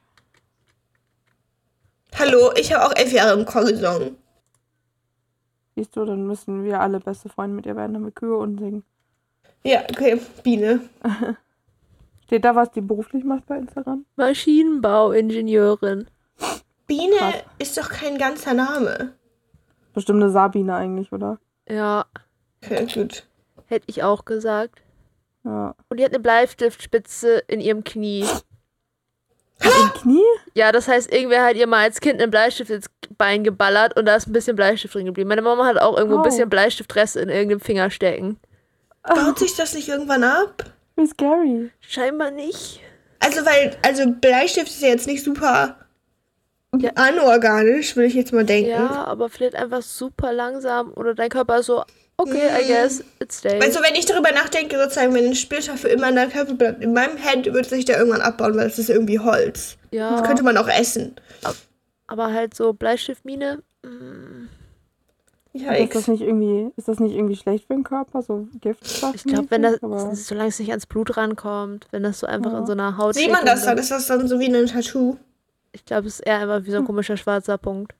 Hallo, 2.17 2.52
ich 2.56 2.73
habe 2.73 2.86
auch 2.86 2.96
elf 2.96 3.13
Jahre 3.13 3.39
im 3.39 3.44
Chor 3.44 3.65
gesungen. 3.65 4.17
Siehst 5.74 5.96
du, 5.96 6.05
dann 6.05 6.27
müssen 6.27 6.63
wir 6.63 6.81
alle 6.81 7.01
beste 7.01 7.29
Freunde 7.29 7.56
mit 7.56 7.67
ihr 7.67 7.74
werden, 7.74 7.94
damit 7.94 8.15
Kühe 8.15 8.36
und 8.36 8.60
singen. 8.60 8.84
Ja, 9.65 9.81
okay, 9.91 10.20
Biene. 10.44 10.81
Steht 12.24 12.44
da, 12.44 12.55
was 12.55 12.70
die 12.70 12.81
beruflich 12.81 13.24
macht 13.24 13.46
bei 13.46 13.58
Instagram? 13.58 14.05
Maschinenbauingenieurin. 14.17 16.06
Biene 16.86 17.17
Krass. 17.17 17.34
ist 17.58 17.76
doch 17.79 17.88
kein 17.88 18.19
ganzer 18.19 18.55
Name. 18.55 19.14
Bestimmt 19.93 20.22
eine 20.22 20.31
Sabine 20.32 20.74
eigentlich, 20.74 21.12
oder? 21.12 21.38
Ja, 21.69 22.05
Okay, 22.64 22.86
gut. 22.93 23.24
hätte 23.67 23.84
ich 23.88 24.03
auch 24.03 24.24
gesagt. 24.24 24.82
Ja. 25.44 25.74
Und 25.88 25.98
die 26.00 26.05
hat 26.05 26.12
eine 26.12 26.20
Bleistiftspitze 26.20 27.38
in 27.48 27.60
ihrem 27.60 27.84
Knie. 27.84 28.24
Im 29.62 29.93
Knie? 29.94 30.22
Ja, 30.55 30.72
das 30.72 30.88
heißt, 30.88 31.12
irgendwer 31.12 31.44
hat 31.44 31.56
ihr 31.56 31.67
mal 31.67 31.84
als 31.84 32.00
Kind 32.00 32.20
einen 32.20 32.31
Bleistift 32.31 32.70
ins 32.70 32.86
Bein 33.17 33.44
geballert 33.44 33.96
und 33.96 34.06
da 34.06 34.17
ist 34.17 34.26
ein 34.26 34.32
bisschen 34.32 34.56
Bleistift 34.56 34.94
drin 34.94 35.06
geblieben. 35.06 35.29
Meine 35.29 35.43
Mama 35.43 35.64
hat 35.64 35.79
auch 35.79 35.96
irgendwo 35.96 36.17
ein 36.17 36.20
Oh. 36.20 36.24
bisschen 36.24 36.48
Bleistiftreste 36.50 37.20
in 37.20 37.29
irgendeinem 37.29 37.60
Finger 37.60 37.91
stecken. 37.91 38.38
Baut 39.03 39.38
sich 39.38 39.55
das 39.55 39.74
nicht 39.74 39.88
irgendwann 39.88 40.24
ab? 40.24 40.64
Wie 40.96 41.06
scary. 41.06 41.70
Scheinbar 41.81 42.31
nicht. 42.31 42.81
Also, 43.20 43.44
weil, 43.46 43.76
also 43.86 44.10
Bleistift 44.10 44.69
ist 44.69 44.82
ja 44.82 44.88
jetzt 44.88 45.06
nicht 45.06 45.22
super 45.24 45.76
Ja. 46.81 46.90
anorganisch, 46.96 47.96
würde 47.96 48.06
ich 48.08 48.14
jetzt 48.14 48.32
mal 48.32 48.44
denken. 48.44 48.70
Ja, 48.70 49.04
aber 49.06 49.28
vielleicht 49.28 49.54
einfach 49.54 49.82
super 49.82 50.32
langsam 50.32 50.93
oder 50.94 51.14
dein 51.14 51.28
Körper 51.28 51.62
so, 51.62 51.84
okay, 52.16 52.48
I 52.60 52.66
guess, 52.66 53.02
it 53.20 53.32
stays. 53.32 53.62
Also, 53.62 53.81
wenn 53.82 53.94
ich 53.94 54.06
darüber 54.06 54.32
nachdenke, 54.32 54.78
sozusagen, 54.78 55.12
wenn 55.14 55.26
ein 55.26 55.34
Splitter 55.34 55.76
für 55.76 55.88
immer 55.88 56.08
in 56.08 56.16
deinem 56.16 56.31
Körper 56.31 56.54
bleibt, 56.54 56.82
in 56.82 56.93
meinem 56.93 57.22
Hand 57.24 57.52
wird 57.52 57.66
sich 57.66 57.84
der 57.84 57.98
irgendwann 57.98 58.20
abbauen, 58.22 58.56
weil 58.56 58.66
es 58.66 58.78
ist 58.78 58.90
irgendwie 58.90 59.19
Holz. 59.19 59.76
Das 59.90 59.98
ja, 60.00 60.22
könnte 60.22 60.43
man 60.43 60.56
auch 60.56 60.69
essen. 60.69 61.14
aber 62.06 62.32
halt 62.32 62.54
so 62.54 62.72
Bleistiftmine. 62.72 63.62
mm, 63.82 64.48
Ist 65.52 65.94
das 65.94 66.08
nicht 66.08 66.22
irgendwie, 66.22 66.72
ist 66.76 66.88
das 66.88 66.98
nicht 66.98 67.14
irgendwie 67.14 67.36
schlecht 67.36 67.66
für 67.69 67.74
den 67.74 67.84
Körper? 67.84 68.22
So 68.22 68.48
Giftstoff? 68.60 69.14
Ich 69.14 69.22
glaube, 69.24 69.50
wenn 69.50 69.62
das, 69.62 69.81
Aber, 69.82 70.14
solange 70.16 70.48
es 70.48 70.58
nicht 70.58 70.70
ans 70.70 70.86
Blut 70.86 71.16
rankommt, 71.16 71.86
wenn 71.93 72.02
das 72.02 72.19
so 72.20 72.26
einfach 72.26 72.52
Ja. 72.52 72.58
in 72.58 72.66
so 72.66 72.72
einer 72.72 72.96
Haut 72.98 73.14
Sieht 73.14 73.31
man 73.31 73.44
das 73.46 73.64
dann? 73.64 73.78
Ist 73.78 73.90
das 73.93 74.06
dann 74.08 74.26
so 74.26 74.40
wie 74.40 74.52
ein 74.52 74.66
Tattoo? 74.66 75.16
Ich 75.74 75.84
glaube, 75.84 76.06
es 76.06 76.20
ist 76.20 76.26
eher 76.26 76.38
einfach 76.38 76.64
wie 76.64 76.70
so 76.70 76.78
ein 76.78 76.84
komischer 76.84 77.16
schwarzer 77.16 77.58
Punkt. 77.58 77.93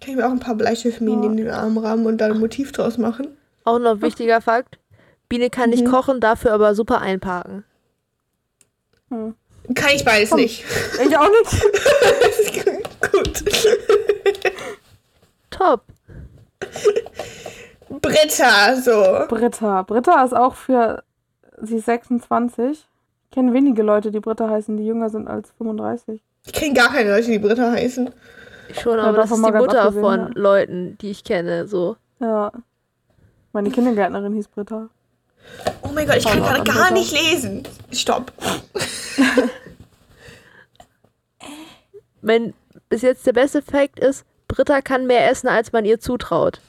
Kann 0.00 0.10
ich 0.10 0.16
mir 0.16 0.26
auch 0.26 0.32
ein 0.32 0.40
paar 0.40 0.56
Bleistiftminen 0.56 1.22
Ja. 1.22 1.30
in 1.30 1.36
den 1.36 1.50
Arm 1.50 1.78
rahmen 1.78 2.04
und 2.06 2.18
da 2.18 2.26
ein 2.26 2.38
Motiv 2.40 2.72
draus 2.72 2.98
machen? 2.98 3.28
Auch 3.64 3.78
noch 3.78 4.00
wichtiger 4.02 4.40
Fakt. 4.40 4.78
Biene 5.28 5.48
kann 5.48 5.70
nicht 5.70 5.84
Mhm. 5.86 5.90
kochen, 5.90 6.20
dafür 6.20 6.52
aber 6.52 6.74
super 6.74 7.00
einparken. 7.00 7.64
hm. 9.10 9.34
Kann 9.74 9.90
ich 9.94 10.04
beides 10.04 10.34
nicht. 10.34 10.62
Ich 11.02 11.16
auch 11.16 11.28
nicht. 11.30 11.62
Gut. 13.12 13.44
Top. 15.48 15.82
Britta, 17.88 18.76
so. 18.76 19.24
Britta. 19.28 19.82
Britta 19.82 20.24
ist 20.24 20.34
auch 20.34 20.54
für. 20.54 21.02
Sie 21.62 21.76
ist 21.76 21.86
26. 21.86 22.86
Ich 23.24 23.30
kenne 23.30 23.52
wenige 23.54 23.82
Leute, 23.82 24.10
die 24.10 24.20
Britta 24.20 24.50
heißen, 24.50 24.76
die 24.76 24.84
jünger 24.84 25.08
sind 25.08 25.28
als 25.28 25.50
35. 25.52 26.22
Ich 26.46 26.52
kenne 26.52 26.74
gar 26.74 26.92
keine 26.92 27.10
Leute, 27.10 27.30
die 27.30 27.38
Britta 27.38 27.72
heißen. 27.72 28.10
Ich 28.68 28.80
schon, 28.80 28.98
Ja, 28.98 29.04
aber 29.04 29.18
das 29.18 29.30
davon 29.30 29.44
ist 29.44 29.50
die 29.50 29.58
Mutter 29.58 29.82
abgesehen, 29.82 30.02
von 30.02 30.20
ja. 30.20 30.30
Leuten, 30.34 30.98
die 30.98 31.10
ich 31.10 31.24
kenne. 31.24 31.66
So. 31.66 31.96
Ja. 32.20 32.52
Meine 33.52 33.70
Kindergärtnerin 33.70 34.34
hieß 34.34 34.48
Britta. 34.48 34.88
Oh 35.82 35.90
mein 35.94 36.06
Gott, 36.06 36.16
ich 36.16 36.24
kann 36.24 36.40
gerade 36.40 36.64
gar 36.64 36.90
nicht 36.90 37.12
lesen. 37.12 37.62
Stopp. 37.92 38.32
Mein 42.22 42.54
bis 42.88 43.02
jetzt 43.02 43.26
der 43.26 43.32
beste 43.32 43.60
Fact 43.60 43.98
ist, 43.98 44.24
Britta 44.48 44.80
kann 44.80 45.06
mehr 45.06 45.30
essen, 45.30 45.48
als 45.48 45.72
man 45.72 45.84
ihr 45.84 46.00
zutraut. 46.00 46.60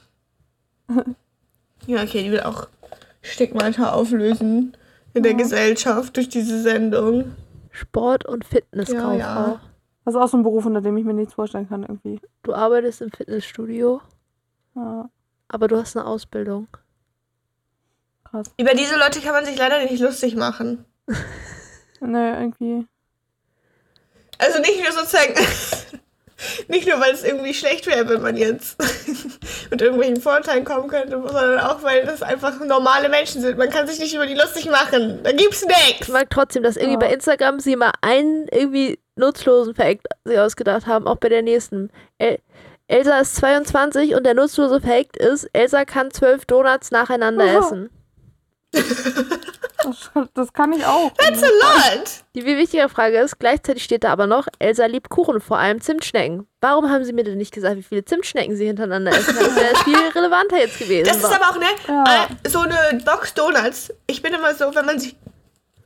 Ja, 1.86 2.02
okay, 2.02 2.24
die 2.24 2.32
will 2.32 2.40
auch 2.40 2.66
Stigmata 3.22 3.92
auflösen 3.92 4.76
in 5.14 5.22
der 5.22 5.34
Gesellschaft 5.34 6.16
durch 6.16 6.28
diese 6.28 6.60
Sendung. 6.60 7.36
Sport- 7.76 8.24
und 8.24 8.44
Fitnesskauffrau. 8.44 9.12
Ja, 9.12 9.48
ja. 9.48 9.60
Das 10.04 10.14
ist 10.14 10.20
auch 10.20 10.28
so 10.28 10.36
ein 10.36 10.42
Beruf, 10.42 10.64
unter 10.66 10.80
dem 10.80 10.96
ich 10.96 11.04
mir 11.04 11.14
nichts 11.14 11.34
vorstellen 11.34 11.68
kann, 11.68 11.82
irgendwie. 11.82 12.20
Du 12.42 12.54
arbeitest 12.54 13.02
im 13.02 13.10
Fitnessstudio, 13.10 14.00
Ja, 14.74 15.10
aber 15.48 15.68
du 15.68 15.76
hast 15.76 15.96
eine 15.96 16.06
Ausbildung. 16.06 16.68
krass. 18.24 18.46
Über 18.58 18.72
diese 18.74 18.96
Leute 18.98 19.20
kann 19.20 19.32
man 19.32 19.44
sich 19.44 19.58
leider 19.58 19.82
nicht 19.82 20.00
lustig 20.00 20.36
machen. 20.36 20.84
Nee, 21.98 22.30
irgendwie. 22.30 22.86
Also 24.38 24.60
nicht 24.60 24.82
nur 24.82 24.92
sozusagen, 24.92 25.32
nicht 26.68 26.86
nur, 26.88 27.00
weil 27.00 27.12
es 27.12 27.24
irgendwie 27.24 27.54
schlecht 27.54 27.86
wäre, 27.86 28.08
wenn 28.08 28.20
man 28.22 28.36
jetzt 28.36 28.76
mit 29.70 29.80
irgendwelchen 29.80 30.20
Vorteilen 30.20 30.64
kommen 30.64 30.88
könnte, 30.88 31.12
sondern 31.20 31.60
auch, 31.60 31.82
weil 31.82 32.04
das 32.04 32.22
einfach 32.22 32.58
normale 32.60 33.08
Menschen 33.08 33.40
sind. 33.42 33.56
Man 33.58 33.70
kann 33.70 33.86
sich 33.86 33.98
nicht 33.98 34.14
über 34.14 34.26
die 34.26 34.34
lustig 34.34 34.66
machen. 34.70 35.20
Da 35.22 35.32
gibt's 35.32 35.62
Ich 35.62 35.68
nichts. 35.68 36.08
mag 36.08 36.28
trotzdem, 36.30 36.62
dass 36.62 36.76
irgendwie 36.76 36.94
Ja. 37.02 37.08
bei 37.08 37.12
Instagram 37.14 37.60
sie 37.60 37.76
mal 37.76 37.92
einen 38.02 38.46
irgendwie 38.48 38.98
nutzlosen 39.16 39.74
Fact 39.74 40.06
sich 40.24 40.38
ausgedacht 40.38 40.86
haben, 40.86 41.06
auch 41.06 41.16
bei 41.16 41.28
der 41.30 41.42
nächsten. 41.42 41.90
El 42.18 42.38
Elsa 42.88 43.18
ist 43.18 43.34
22 43.36 44.14
und 44.14 44.24
der 44.24 44.34
nutzlose 44.34 44.80
Fact 44.80 45.16
ist, 45.16 45.48
Elsa 45.52 45.84
kann 45.84 46.12
zwölf 46.12 46.44
Donuts 46.44 46.92
nacheinander 46.92 47.44
Aha. 47.44 47.58
essen. 47.58 47.90
Das, 50.34 50.52
kann 50.52 50.72
ich 50.72 50.84
auch. 50.84 51.12
That's 51.18 51.42
a 51.42 51.46
lot. 51.46 52.04
Die 52.34 52.42
viel 52.42 52.56
wichtigere 52.58 52.88
Frage 52.88 53.18
ist, 53.18 53.38
gleichzeitig 53.38 53.84
steht 53.84 54.04
da 54.04 54.12
aber 54.12 54.26
noch, 54.26 54.46
Elsa 54.58 54.86
liebt 54.86 55.08
Kuchen, 55.08 55.40
vor 55.40 55.58
allem 55.58 55.80
Zimtschnecken. 55.80 56.46
Warum 56.60 56.90
haben 56.90 57.04
sie 57.04 57.12
mir 57.12 57.24
denn 57.24 57.38
nicht 57.38 57.52
gesagt, 57.54 57.76
wie 57.76 57.82
viele 57.82 58.04
Zimtschnecken 58.04 58.56
sie 58.56 58.66
hintereinander 58.66 59.12
essen? 59.12 59.36
Das 59.38 59.56
wäre 59.56 59.76
viel 59.84 59.96
relevanter 60.14 60.58
jetzt 60.58 60.78
gewesen. 60.78 61.06
Das 61.06 61.16
ist 61.18 61.24
aber 61.24 61.50
auch, 61.50 61.58
ne, 61.58 61.66
Ja. 61.88 62.26
äh, 62.44 62.48
so 62.48 62.60
eine 62.60 63.00
Box 63.04 63.34
Donuts. 63.34 63.92
Ich 64.06 64.22
bin 64.22 64.34
immer 64.34 64.54
so, 64.54 64.74
wenn 64.74 64.86
man 64.86 64.98
sich 64.98 65.16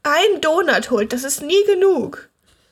einen 0.03 0.41
Donut 0.41 0.91
holt, 0.91 1.13
das 1.13 1.25
ist 1.25 1.43
nie 1.43 1.63
genug. 1.67 2.29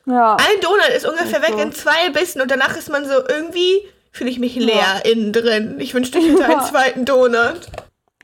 Ja. 0.06 0.36
Ein 0.36 0.60
Donut 0.62 0.88
ist 0.96 1.06
ungefähr 1.06 1.42
Ist 1.42 1.50
weg 1.50 1.58
in 1.58 1.72
zwei 1.72 2.08
Bissen 2.10 2.40
und 2.40 2.50
danach 2.50 2.76
ist 2.76 2.88
man 2.90 3.04
so 3.06 3.14
irgendwie, 3.28 3.82
fühle 4.10 4.30
ich 4.30 4.38
mich 4.38 4.54
leer 4.56 5.02
innen 5.04 5.32
drin. 5.34 5.76
Ich 5.80 5.92
wünschte, 5.92 6.18
ich 6.18 6.28
hätte 6.30 6.44
einen 6.44 6.52
Ja. 6.60 6.64
zweiten 6.64 7.04
Donut. 7.04 7.60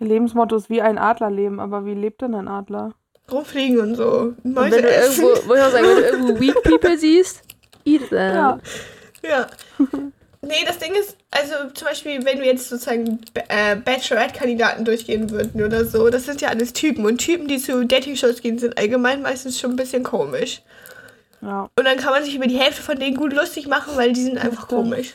Ihr 0.00 0.06
Lebensmotto 0.06 0.56
ist 0.56 0.70
wie 0.70 0.82
ein 0.82 0.98
Adler 0.98 1.30
leben, 1.30 1.60
aber 1.60 1.84
wie 1.84 1.94
lebt 1.94 2.22
denn 2.22 2.34
ein 2.34 2.48
Adler? 2.48 2.94
Rumfliegen 3.30 3.78
und 3.80 3.94
so. 3.94 4.34
Und 4.42 4.56
wenn 4.56 4.70
du 4.70 4.90
essen. 4.90 5.24
irgendwo, 5.24 5.48
wo 5.48 5.54
ich 5.54 5.62
auch 5.62 5.70
sagen, 5.70 5.86
wenn 5.86 5.96
du 5.96 6.02
irgendwo 6.02 6.40
Weak 6.40 6.62
People 6.64 6.98
siehst, 6.98 7.42
eat 7.84 8.08
them. 8.08 8.34
Ja. 8.34 8.58
Ja. 9.22 9.46
Nee, 10.46 10.64
das 10.66 10.78
Ding 10.78 10.94
ist, 10.94 11.16
also 11.30 11.70
zum 11.72 11.88
Beispiel, 11.88 12.24
wenn 12.24 12.38
wir 12.38 12.46
jetzt 12.46 12.68
sozusagen 12.68 13.20
äh, 13.48 13.76
Bachelorette-Kandidaten 13.76 14.84
durchgehen 14.84 15.30
würden 15.30 15.64
oder 15.64 15.84
so, 15.84 16.10
das 16.10 16.26
sind 16.26 16.40
ja 16.40 16.48
alles 16.48 16.72
Typen. 16.72 17.06
Und 17.06 17.18
Typen, 17.18 17.48
die 17.48 17.58
zu 17.58 17.86
Dating-Shows 17.86 18.42
gehen, 18.42 18.58
sind 18.58 18.76
allgemein 18.76 19.22
meistens 19.22 19.58
schon 19.58 19.70
ein 19.70 19.76
bisschen 19.76 20.02
komisch. 20.02 20.62
Ja. 21.40 21.70
Und 21.78 21.84
dann 21.84 21.96
kann 21.96 22.12
man 22.12 22.24
sich 22.24 22.34
über 22.34 22.46
die 22.46 22.58
Hälfte 22.58 22.82
von 22.82 22.98
denen 22.98 23.16
gut 23.16 23.32
lustig 23.32 23.66
machen, 23.68 23.96
weil 23.96 24.12
die 24.12 24.22
sind 24.22 24.38
einfach 24.38 24.68
komisch. 24.68 25.14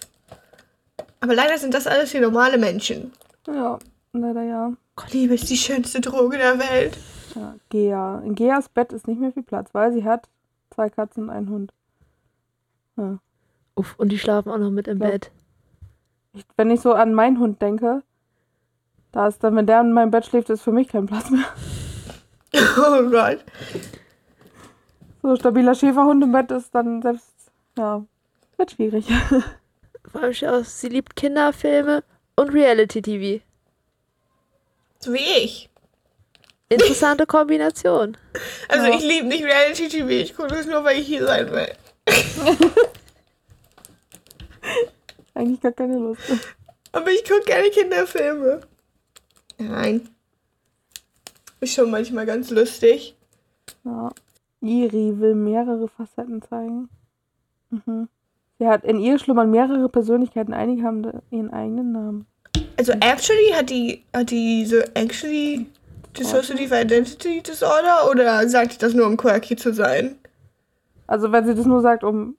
Aber 1.21 1.35
leider 1.35 1.57
sind 1.57 1.73
das 1.73 1.87
alles 1.87 2.11
hier 2.11 2.21
normale 2.21 2.57
Menschen. 2.57 3.11
Ja. 3.47 3.77
Leider 4.13 4.43
ja. 4.43 4.73
Gott, 4.95 5.13
Liebe 5.13 5.35
ist 5.35 5.49
die 5.49 5.57
schönste 5.57 6.01
Droge 6.01 6.37
der 6.37 6.57
Welt. 6.59 6.97
ja. 7.35 7.55
Gea. 7.69 8.19
In 8.25 8.35
Geas 8.35 8.69
Bett 8.69 8.91
ist 8.91 9.07
nicht 9.07 9.19
mehr 9.19 9.31
viel 9.31 9.43
Platz, 9.43 9.69
weil 9.73 9.93
sie 9.93 10.03
hat 10.03 10.27
zwei 10.71 10.89
Katzen 10.89 11.23
und 11.23 11.29
einen 11.29 11.49
Hund. 11.49 11.73
Ja. 12.97 13.19
Uff, 13.75 13.95
und 13.97 14.09
die 14.11 14.19
schlafen 14.19 14.51
auch 14.51 14.57
noch 14.57 14.71
mit 14.71 14.87
im 14.87 14.99
Ja. 15.01 15.09
Bett. 15.09 15.31
Ich, 16.33 16.43
wenn 16.57 16.71
ich 16.71 16.81
so 16.81 16.93
an 16.93 17.13
meinen 17.13 17.39
Hund 17.39 17.61
denke, 17.61 18.03
da 19.11 19.27
ist 19.27 19.43
dann, 19.43 19.55
wenn 19.55 19.65
der 19.65 19.81
in 19.81 19.93
meinem 19.93 20.11
Bett 20.11 20.25
schläft, 20.25 20.49
ist 20.49 20.61
für 20.61 20.71
mich 20.71 20.87
kein 20.87 21.05
Platz 21.05 21.29
mehr. 21.29 21.45
Oh 22.77 23.07
Gott. 23.11 23.45
So 25.21 25.35
stabiler 25.35 25.75
Schäferhund 25.75 26.23
im 26.23 26.31
Bett 26.31 26.49
ist 26.49 26.73
dann 26.73 27.01
selbst, 27.03 27.29
ja, 27.77 28.03
wird 28.57 28.71
schwierig. 28.71 29.07
Vor 30.11 30.21
allem 30.23 30.33
aus, 30.47 30.81
sie 30.81 30.89
liebt 30.89 31.15
Kinderfilme 31.15 32.03
und 32.35 32.49
Reality-TV. 32.49 33.43
So 35.01 35.13
wie 35.13 35.43
ich. 35.43 35.69
Interessante 36.69 37.25
Kombination. 37.25 38.17
Also 38.69 38.85
Ja. 38.87 38.95
ich 38.95 39.03
liebe 39.03 39.27
nicht 39.27 39.43
Reality-TV, 39.43 40.07
ich 40.09 40.35
gucke 40.35 40.49
das 40.49 40.65
nur, 40.67 40.83
weil 40.83 40.99
ich 40.99 41.07
hier 41.07 41.25
sein 41.25 41.51
will. 41.51 41.71
Eigentlich 45.33 45.61
gar 45.61 45.71
keine 45.71 45.97
Lust. 45.97 46.21
Aber 46.91 47.09
ich 47.11 47.23
gucke 47.23 47.45
gerne 47.45 47.69
Kinderfilme. 47.69 48.61
Nein. 49.57 50.09
Ist 51.61 51.73
schon 51.73 51.89
manchmal 51.91 52.25
ganz 52.25 52.49
lustig. 52.51 53.15
Ja. 53.83 54.11
Iri 54.61 55.19
will 55.19 55.35
mehrere 55.35 55.87
Facetten 55.87 56.41
zeigen. 56.41 56.89
Mhm. 57.69 58.07
Sie 58.59 58.67
hat 58.67 58.83
in 58.83 58.99
ihr 58.99 59.17
schlummern 59.19 59.49
mehrere 59.51 59.87
Persönlichkeiten, 59.89 60.53
einige 60.53 60.83
haben 60.83 61.03
ihren 61.31 61.51
eigenen 61.51 61.91
Namen. 61.91 62.25
Also 62.79 62.93
actually 63.01 63.51
hat 63.53 63.69
die 63.69 64.05
hat 64.13 64.31
die 64.31 64.65
so 64.65 64.77
actually 64.93 65.65
Dissociative 66.17 66.73
Identity 66.73 67.41
Disorder 67.41 68.09
oder 68.09 68.47
sagt 68.47 68.71
die 68.71 68.77
das 68.77 68.93
nur 68.93 69.05
um 69.05 69.17
quirky 69.17 69.57
zu 69.57 69.73
sein? 69.73 70.15
Also 71.05 71.29
wenn 71.33 71.45
sie 71.45 71.55
das 71.55 71.65
nur 71.65 71.81
sagt, 71.81 72.05
um 72.05 72.37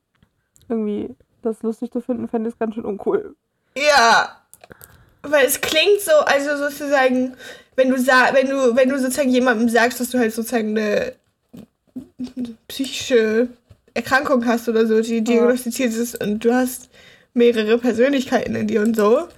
irgendwie 0.71 1.15
das 1.43 1.63
lustig 1.63 1.93
zu 1.93 2.01
finden, 2.01 2.27
fände 2.27 2.49
ich 2.49 2.55
es 2.55 2.59
ganz 2.59 2.75
schön 2.75 2.87
uncool. 2.87 3.37
Ja. 3.77 4.41
Weil 5.21 5.45
es 5.45 5.61
klingt 5.61 6.01
so, 6.01 6.13
also 6.25 6.57
sozusagen, 6.57 7.37
wenn 7.77 7.91
du 7.91 7.97
wenn 7.97 8.49
du, 8.49 8.75
wenn 8.75 8.89
du 8.89 8.99
sozusagen 8.99 9.29
jemandem 9.29 9.69
sagst, 9.69 10.01
dass 10.01 10.09
du 10.09 10.19
halt 10.19 10.33
sozusagen 10.33 10.71
eine 10.71 11.13
psychische 12.67 13.49
Erkrankung 13.93 14.47
hast 14.47 14.71
oder 14.71 14.87
so, 14.87 15.03
die 15.03 15.23
diagnostiziert 15.23 15.93
ist 15.93 16.19
und 16.25 16.43
du 16.43 16.55
hast 16.55 16.89
mehrere 17.35 17.77
Persönlichkeiten 17.77 18.55
in 18.55 18.67
dir 18.69 18.81
und 18.81 18.97
so, 18.97 19.29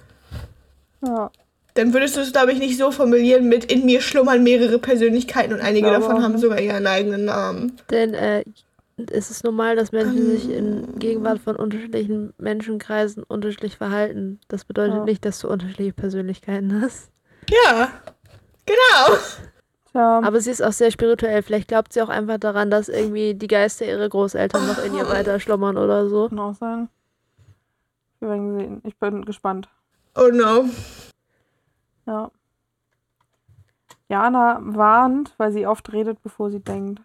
Ja, 1.05 1.31
dann 1.75 1.93
würdest 1.93 2.15
du 2.15 2.21
es, 2.21 2.31
glaube 2.31 2.51
ich, 2.51 2.59
nicht 2.59 2.77
so 2.77 2.91
formulieren 2.91 3.49
mit 3.49 3.65
in 3.71 3.85
mir 3.85 3.99
schlummern 4.01 4.43
mehrere 4.43 4.77
Persönlichkeiten 4.77 5.53
und 5.53 5.61
einige 5.61 5.87
glaube 5.87 6.03
davon 6.05 6.23
haben 6.23 6.33
nicht. 6.33 6.41
sogar 6.41 6.59
ihren 6.61 6.85
eigenen 6.85 7.25
Namen. 7.25 7.73
Denn 7.89 8.13
äh, 8.13 8.43
es 9.11 9.31
ist 9.31 9.43
normal, 9.43 9.75
dass 9.75 9.91
Menschen 9.91 10.29
sich 10.29 10.49
in 10.51 10.99
Gegenwart 10.99 11.39
von 11.39 11.55
unterschiedlichen 11.55 12.31
Menschenkreisen 12.37 13.23
unterschiedlich 13.23 13.75
verhalten. 13.77 14.39
Das 14.49 14.65
bedeutet 14.65 14.97
Ja. 14.97 15.03
nicht, 15.05 15.25
dass 15.25 15.39
du 15.39 15.47
unterschiedliche 15.49 15.93
Persönlichkeiten 15.93 16.79
hast. 16.79 17.09
Ja. 17.49 17.89
Genau. 18.67 19.17
tja, 19.91 20.21
Aber 20.23 20.39
sie 20.39 20.51
ist 20.51 20.61
auch 20.63 20.71
sehr 20.73 20.91
spirituell. 20.91 21.41
Vielleicht 21.41 21.67
glaubt 21.69 21.91
sie 21.91 22.03
auch 22.03 22.09
einfach 22.09 22.37
daran, 22.37 22.69
dass 22.69 22.87
irgendwie 22.87 23.33
die 23.33 23.47
Geister 23.47 23.85
ihrer 23.85 24.07
Großeltern 24.09 24.67
noch 24.67 24.83
in 24.85 24.93
ihr 24.93 25.07
weiter 25.09 25.39
schlummern 25.39 25.75
oder 25.77 26.07
so. 26.07 26.29
kann 26.29 26.39
auch 26.39 26.53
sein. 26.55 26.87
Wir 28.19 28.29
werden 28.29 28.59
sehen. 28.59 28.81
Ich 28.85 28.95
bin 28.97 29.25
gespannt. 29.25 29.67
Oh 30.15 30.29
no. 30.31 30.69
Ja. 32.05 32.29
Jana 34.09 34.59
warnt, 34.61 35.33
weil 35.37 35.51
sie 35.51 35.65
oft 35.65 35.91
redet, 35.91 36.21
bevor 36.21 36.51
sie 36.51 36.59
denkt. 36.59 37.01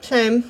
Shame. 0.00 0.44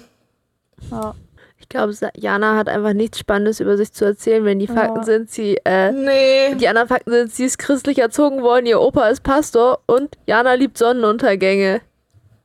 Ja, 0.90 1.14
Ich 1.58 1.68
glaube, 1.68 1.92
Jana 2.16 2.56
hat 2.56 2.68
einfach 2.70 2.94
nichts 2.94 3.18
Spannendes 3.18 3.60
über 3.60 3.76
sich 3.76 3.92
zu 3.92 4.06
erzählen, 4.06 4.44
wenn 4.46 4.58
die 4.60 4.66
Ja. 4.66 4.74
Fakten 4.74 5.04
sind, 5.04 5.30
sie, 5.30 5.58
äh, 5.66 5.92
Nee. 5.92 6.54
die 6.54 6.66
anderen 6.68 6.88
Fakten 6.88 7.10
sind, 7.10 7.32
sie 7.32 7.44
ist 7.44 7.58
christlich 7.58 7.98
erzogen 7.98 8.42
worden, 8.42 8.64
ihr 8.66 8.80
Opa 8.80 9.08
ist 9.08 9.22
Pastor 9.22 9.80
und 9.86 10.16
Jana 10.26 10.54
liebt 10.54 10.78
Sonnenuntergänge. 10.78 11.82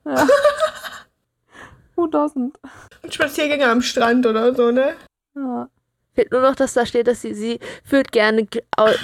who 1.96 2.08
doesn't? 2.08 2.56
Und 3.04 3.14
Spaziergänge 3.14 3.68
am 3.70 3.82
Strand 3.82 4.26
oder 4.26 4.54
so, 4.54 4.72
ne? 4.72 4.96
Ja, 5.36 5.70
Fehlt 6.16 6.32
nur 6.32 6.42
noch, 6.42 6.56
dass 6.56 6.74
da 6.74 6.86
steht, 6.86 7.08
dass 7.08 7.22
sie, 7.22 7.34
sie 7.34 7.60
führt 7.84 8.12
gerne 8.12 8.48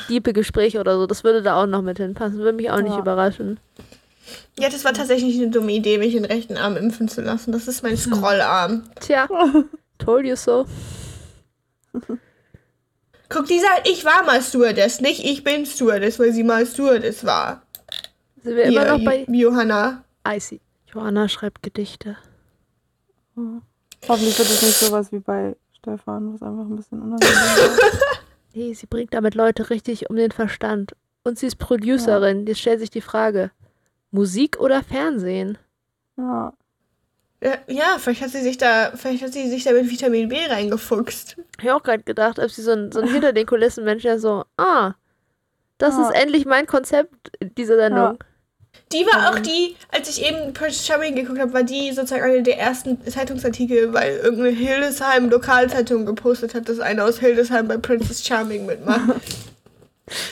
diepe 0.10 0.34
Gespräche 0.34 0.80
oder 0.80 0.98
so. 0.98 1.06
Das 1.08 1.24
würde 1.24 1.42
da 1.42 1.62
auch 1.62 1.68
noch 1.68 1.82
mit 1.82 1.98
hinpassen. 1.98 2.38
Würde 2.40 2.54
mich 2.54 2.72
auch 2.72 2.82
nicht 2.82 2.94
Ja. 2.94 3.00
überraschen. 3.00 3.60
Ja, 4.58 4.70
das 4.70 4.86
war 4.86 4.94
tatsächlich 4.94 5.36
eine 5.38 5.50
dumme 5.50 5.72
Idee, 5.74 5.98
mich 5.98 6.14
den 6.14 6.24
rechten 6.26 6.56
Arm 6.56 6.78
impfen 6.78 7.10
zu 7.10 7.22
lassen. 7.22 7.52
Das 7.52 7.68
ist 7.68 7.84
mein 7.84 7.98
Scrollarm. 7.98 8.84
Tja, 9.00 9.28
told 9.98 10.26
you 10.26 10.36
so. 10.36 10.66
Guck, 13.30 13.48
die 13.48 13.60
sagt, 13.60 13.88
ich 13.90 14.04
war 14.06 14.24
mal 14.26 14.42
Stewardess, 14.42 15.02
nicht 15.02 15.24
ich 15.26 15.44
bin 15.44 15.66
Stewardess, 15.66 16.20
weil 16.20 16.32
sie 16.34 16.44
mal 16.44 16.66
Stewardess 16.66 17.26
war. 17.26 17.64
Sind 18.44 18.56
wir 18.56 18.64
immer 18.64 18.82
Hier, 18.84 18.98
noch 18.98 19.04
bei 19.06 19.26
Jo- 19.28 19.50
Johanna. 19.52 20.04
Icy. 20.28 20.60
Johanna 20.94 21.28
schreibt 21.30 21.64
Gedichte. 21.64 22.18
Hoffentlich 24.08 24.38
wird 24.38 24.50
es 24.50 24.62
nicht 24.62 24.76
sowas 24.80 25.12
wie 25.12 25.20
bei 25.20 25.56
Stefan, 25.86 26.34
was 26.34 26.44
einfach 26.44 26.64
ein 26.66 26.76
bisschen 26.76 27.02
unangenehm 27.02 27.34
war. 27.34 28.00
Nee, 28.54 28.74
sie 28.74 28.86
bringt 28.86 29.14
damit 29.14 29.34
Leute 29.34 29.70
richtig 29.70 30.10
um 30.10 30.18
den 30.18 30.32
Verstand. 30.32 30.94
Und 31.24 31.40
sie 31.40 31.48
ist 31.48 31.56
Producerin. 31.56 32.46
Jetzt 32.46 32.60
stellt 32.60 32.82
sich 32.82 32.90
die 32.90 33.00
Frage: 33.02 33.50
Musik 34.12 34.60
oder 34.60 34.84
Fernsehen? 34.84 35.58
Ja. 36.18 36.52
Ja, 37.44 37.54
ja, 37.68 37.96
vielleicht 37.98 38.22
hat 38.22 38.30
sie 38.30 38.42
sich 38.42 38.58
da, 38.58 38.92
vielleicht 38.94 39.24
hat 39.24 39.32
sie 39.34 39.50
sich 39.50 39.64
da 39.64 39.72
mit 39.72 39.90
Vitamin 39.90 40.28
B 40.30 40.36
reingefuchst. 40.48 41.38
Ich 41.60 41.68
habe 41.68 41.78
auch 41.80 41.84
gerade 41.84 42.04
gedacht, 42.04 42.38
ob 42.40 42.52
sie 42.52 42.62
so 42.62 42.72
ein, 42.72 42.92
so 42.92 43.00
ein 43.00 43.08
hinter 43.12 43.32
den 43.34 43.48
Kulissen 43.48 43.84
Mensch, 43.86 44.04
der 44.04 44.20
so, 44.20 44.44
ah, 44.58 44.94
das 45.80 45.96
Ja. 45.98 46.10
ist 46.10 46.16
endlich 46.22 46.46
mein 46.46 46.68
Konzept 46.68 47.32
dieser 47.58 47.78
Sendung. 47.78 48.20
Die 48.92 49.06
war 49.06 49.30
auch 49.30 49.40
die, 49.40 49.76
als 49.90 50.10
ich 50.10 50.26
eben 50.26 50.54
Prince 50.54 50.86
Charming 50.86 51.16
geguckt 51.16 51.40
habe, 51.40 51.54
war 51.54 51.64
die 51.64 51.92
sozusagen 51.92 52.24
eine 52.24 52.44
der 52.44 52.60
ersten 52.60 53.06
Zeitungsartikel, 53.06 53.94
weil 53.94 54.18
irgendeine 54.18 54.50
Hildesheim 54.50 55.30
Lokalzeitung 55.30 56.06
gepostet 56.06 56.54
hat, 56.54 56.68
dass 56.68 56.80
einer 56.80 57.06
aus 57.06 57.20
Hildesheim 57.20 57.68
bei 57.68 57.78
Princess 57.78 58.26
Charming 58.26 58.66
mitmacht. 58.66 59.02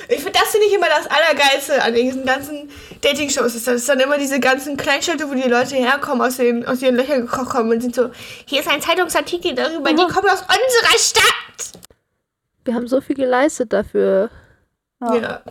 Ich 0.10 0.18
finde, 0.18 0.38
das 0.38 0.50
finde 0.50 0.68
ich 0.68 0.74
immer 0.74 0.88
das 0.88 1.08
Allergeilste 1.08 1.82
an 1.82 1.94
diesen 1.94 2.26
ganzen 2.26 2.70
Dating-Shows. 3.00 3.56
Ist, 3.56 3.66
das 3.66 3.86
dann 3.86 4.02
immer 4.02 4.18
diese 4.18 4.42
ganzen 4.42 4.76
Kleinstädte, 4.76 5.30
wo 5.30 5.34
die 5.34 5.48
Leute 5.48 5.78
herkommen, 5.78 6.22
aus, 6.22 6.36
den, 6.36 6.66
aus 6.66 6.82
ihren 6.82 6.98
Löchern 6.98 7.22
gekrochen 7.22 7.48
kommen 7.48 7.72
und 7.72 7.82
sind 7.82 7.96
so, 7.96 8.10
hier 8.46 8.60
ist 8.60 8.68
ein 8.68 8.82
Zeitungsartikel 8.82 9.56
darüber, 9.56 9.92
die 9.92 9.96
kommen 9.96 10.30
aus 10.30 10.42
unserer 10.42 10.98
Stadt. 10.98 11.80
Wir 12.66 12.74
haben 12.74 12.90
so 12.90 13.00
viel 13.00 13.16
geleistet 13.16 13.72
dafür. 13.72 14.30
ja. 15.00 15.16
Ja. 15.16 15.42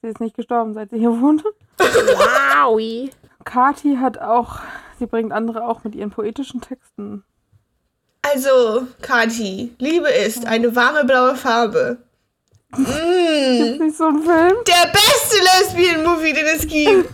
Sie 0.00 0.08
ist 0.08 0.18
nicht 0.18 0.34
gestorben, 0.34 0.74
seit 0.74 0.90
sie 0.90 0.98
hier 0.98 1.10
wohnt. 1.10 1.44
Wowi. 1.82 3.10
Kati 3.44 3.96
hat 3.96 4.18
auch, 4.18 4.60
sie 4.98 5.06
bringt 5.06 5.32
andere 5.32 5.66
auch 5.66 5.84
mit 5.84 5.94
ihren 5.94 6.10
poetischen 6.10 6.60
Texten. 6.60 7.24
Also, 8.22 8.86
Kati, 9.00 9.74
Liebe 9.78 10.08
ist 10.08 10.46
eine 10.46 10.74
warme 10.76 11.04
blaue 11.04 11.34
Farbe. 11.34 11.98
Mm. 12.76 12.82
Ist 12.84 13.80
nicht 13.80 13.96
so 13.96 14.04
ein 14.04 14.22
Film? 14.22 14.56
Der 14.66 14.90
beste 14.92 15.36
Lesbian-Movie, 15.42 16.32
den 16.32 16.46
es 16.46 16.66
gibt. 16.66 17.10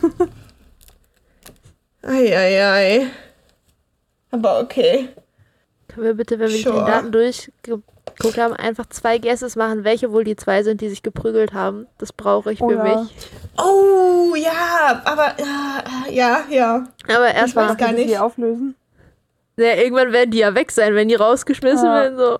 Eieiei. 2.03 3.07
Aber 4.31 4.61
okay. 4.61 5.09
Können 5.89 6.07
wir 6.07 6.15
bitte, 6.15 6.39
wenn 6.39 6.51
wir 6.51 6.63
Sure. 6.63 6.85
die 6.85 6.91
Daten 6.91 7.13
durchgeguckt 8.19 8.39
haben, 8.39 8.55
einfach 8.55 8.87
zwei 8.89 9.19
Guesses 9.19 9.57
machen, 9.57 9.85
welche 9.85 10.13
wohl 10.13 10.25
die 10.25 10.37
zwei 10.37 10.63
sind, 10.63 10.81
die 10.81 10.89
sich 10.89 11.03
geprügelt 11.03 11.53
haben? 11.53 11.87
Das 11.99 12.13
brauche 12.13 12.53
ich 12.53 12.61
Oh 12.61 12.69
für 12.69 12.77
ja. 12.77 12.83
mich. 12.83 13.11
Oh, 13.57 14.35
ja, 14.35 15.01
aber 15.05 15.35
ja, 15.39 15.85
ja, 16.11 16.41
ja. 16.51 16.85
Aber 17.09 17.33
erstmal, 17.35 17.77
gar 17.77 17.93
nicht. 17.93 18.09
die 18.09 18.19
auflösen? 18.19 18.75
ja, 19.57 19.75
irgendwann 19.75 20.13
werden 20.13 20.31
die 20.31 20.39
ja 20.39 20.55
weg 20.55 20.71
sein, 20.71 20.95
wenn 20.95 21.09
die 21.09 21.15
rausgeschmissen 21.17 21.87
Ja. 21.87 21.95
werden. 22.03 22.19
So. 22.19 22.39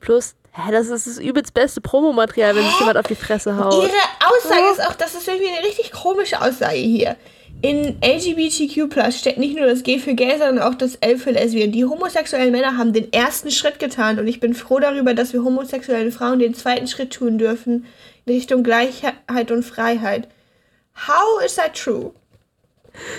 Plus, 0.00 0.34
hä, 0.52 0.70
das 0.72 0.88
ist 0.88 1.06
das 1.06 1.18
übelst 1.18 1.54
beste 1.54 1.80
Promomaterial, 1.80 2.54
wenn 2.54 2.64
sich 2.64 2.78
jemand 2.78 2.96
auf 2.98 3.06
die 3.06 3.14
Fresse 3.14 3.56
haut. 3.56 3.72
Ihre 3.84 3.92
Aussage 4.28 4.70
ist 4.72 4.86
auch, 4.86 4.94
das 4.94 5.14
ist 5.14 5.26
irgendwie 5.28 5.48
eine 5.48 5.66
richtig 5.66 5.92
komische 5.92 6.40
Aussage 6.40 6.76
hier. 6.76 7.16
In 7.62 7.96
LGBTQ 8.02 8.92
steht 9.12 9.38
nicht 9.38 9.56
nur 9.56 9.66
das 9.66 9.84
G 9.84 10.00
für 10.00 10.14
gay, 10.14 10.36
sondern 10.36 10.58
auch 10.58 10.74
das 10.74 10.96
L 10.96 11.16
für 11.16 11.30
lesbian. 11.30 11.70
Die 11.70 11.84
homosexuellen 11.84 12.50
Männer 12.50 12.76
haben 12.76 12.92
den 12.92 13.12
ersten 13.12 13.52
Schritt 13.52 13.78
getan 13.78 14.18
und 14.18 14.26
ich 14.26 14.40
bin 14.40 14.52
froh 14.54 14.80
darüber, 14.80 15.14
dass 15.14 15.32
wir 15.32 15.44
homosexuellen 15.44 16.10
Frauen 16.10 16.40
den 16.40 16.54
zweiten 16.54 16.88
Schritt 16.88 17.12
tun 17.12 17.38
dürfen 17.38 17.86
in 18.26 18.34
Richtung 18.34 18.64
Gleichheit 18.64 19.52
und 19.52 19.62
Freiheit. 19.62 20.26
How 21.06 21.44
is 21.44 21.54
that 21.54 21.74
true? 21.74 22.12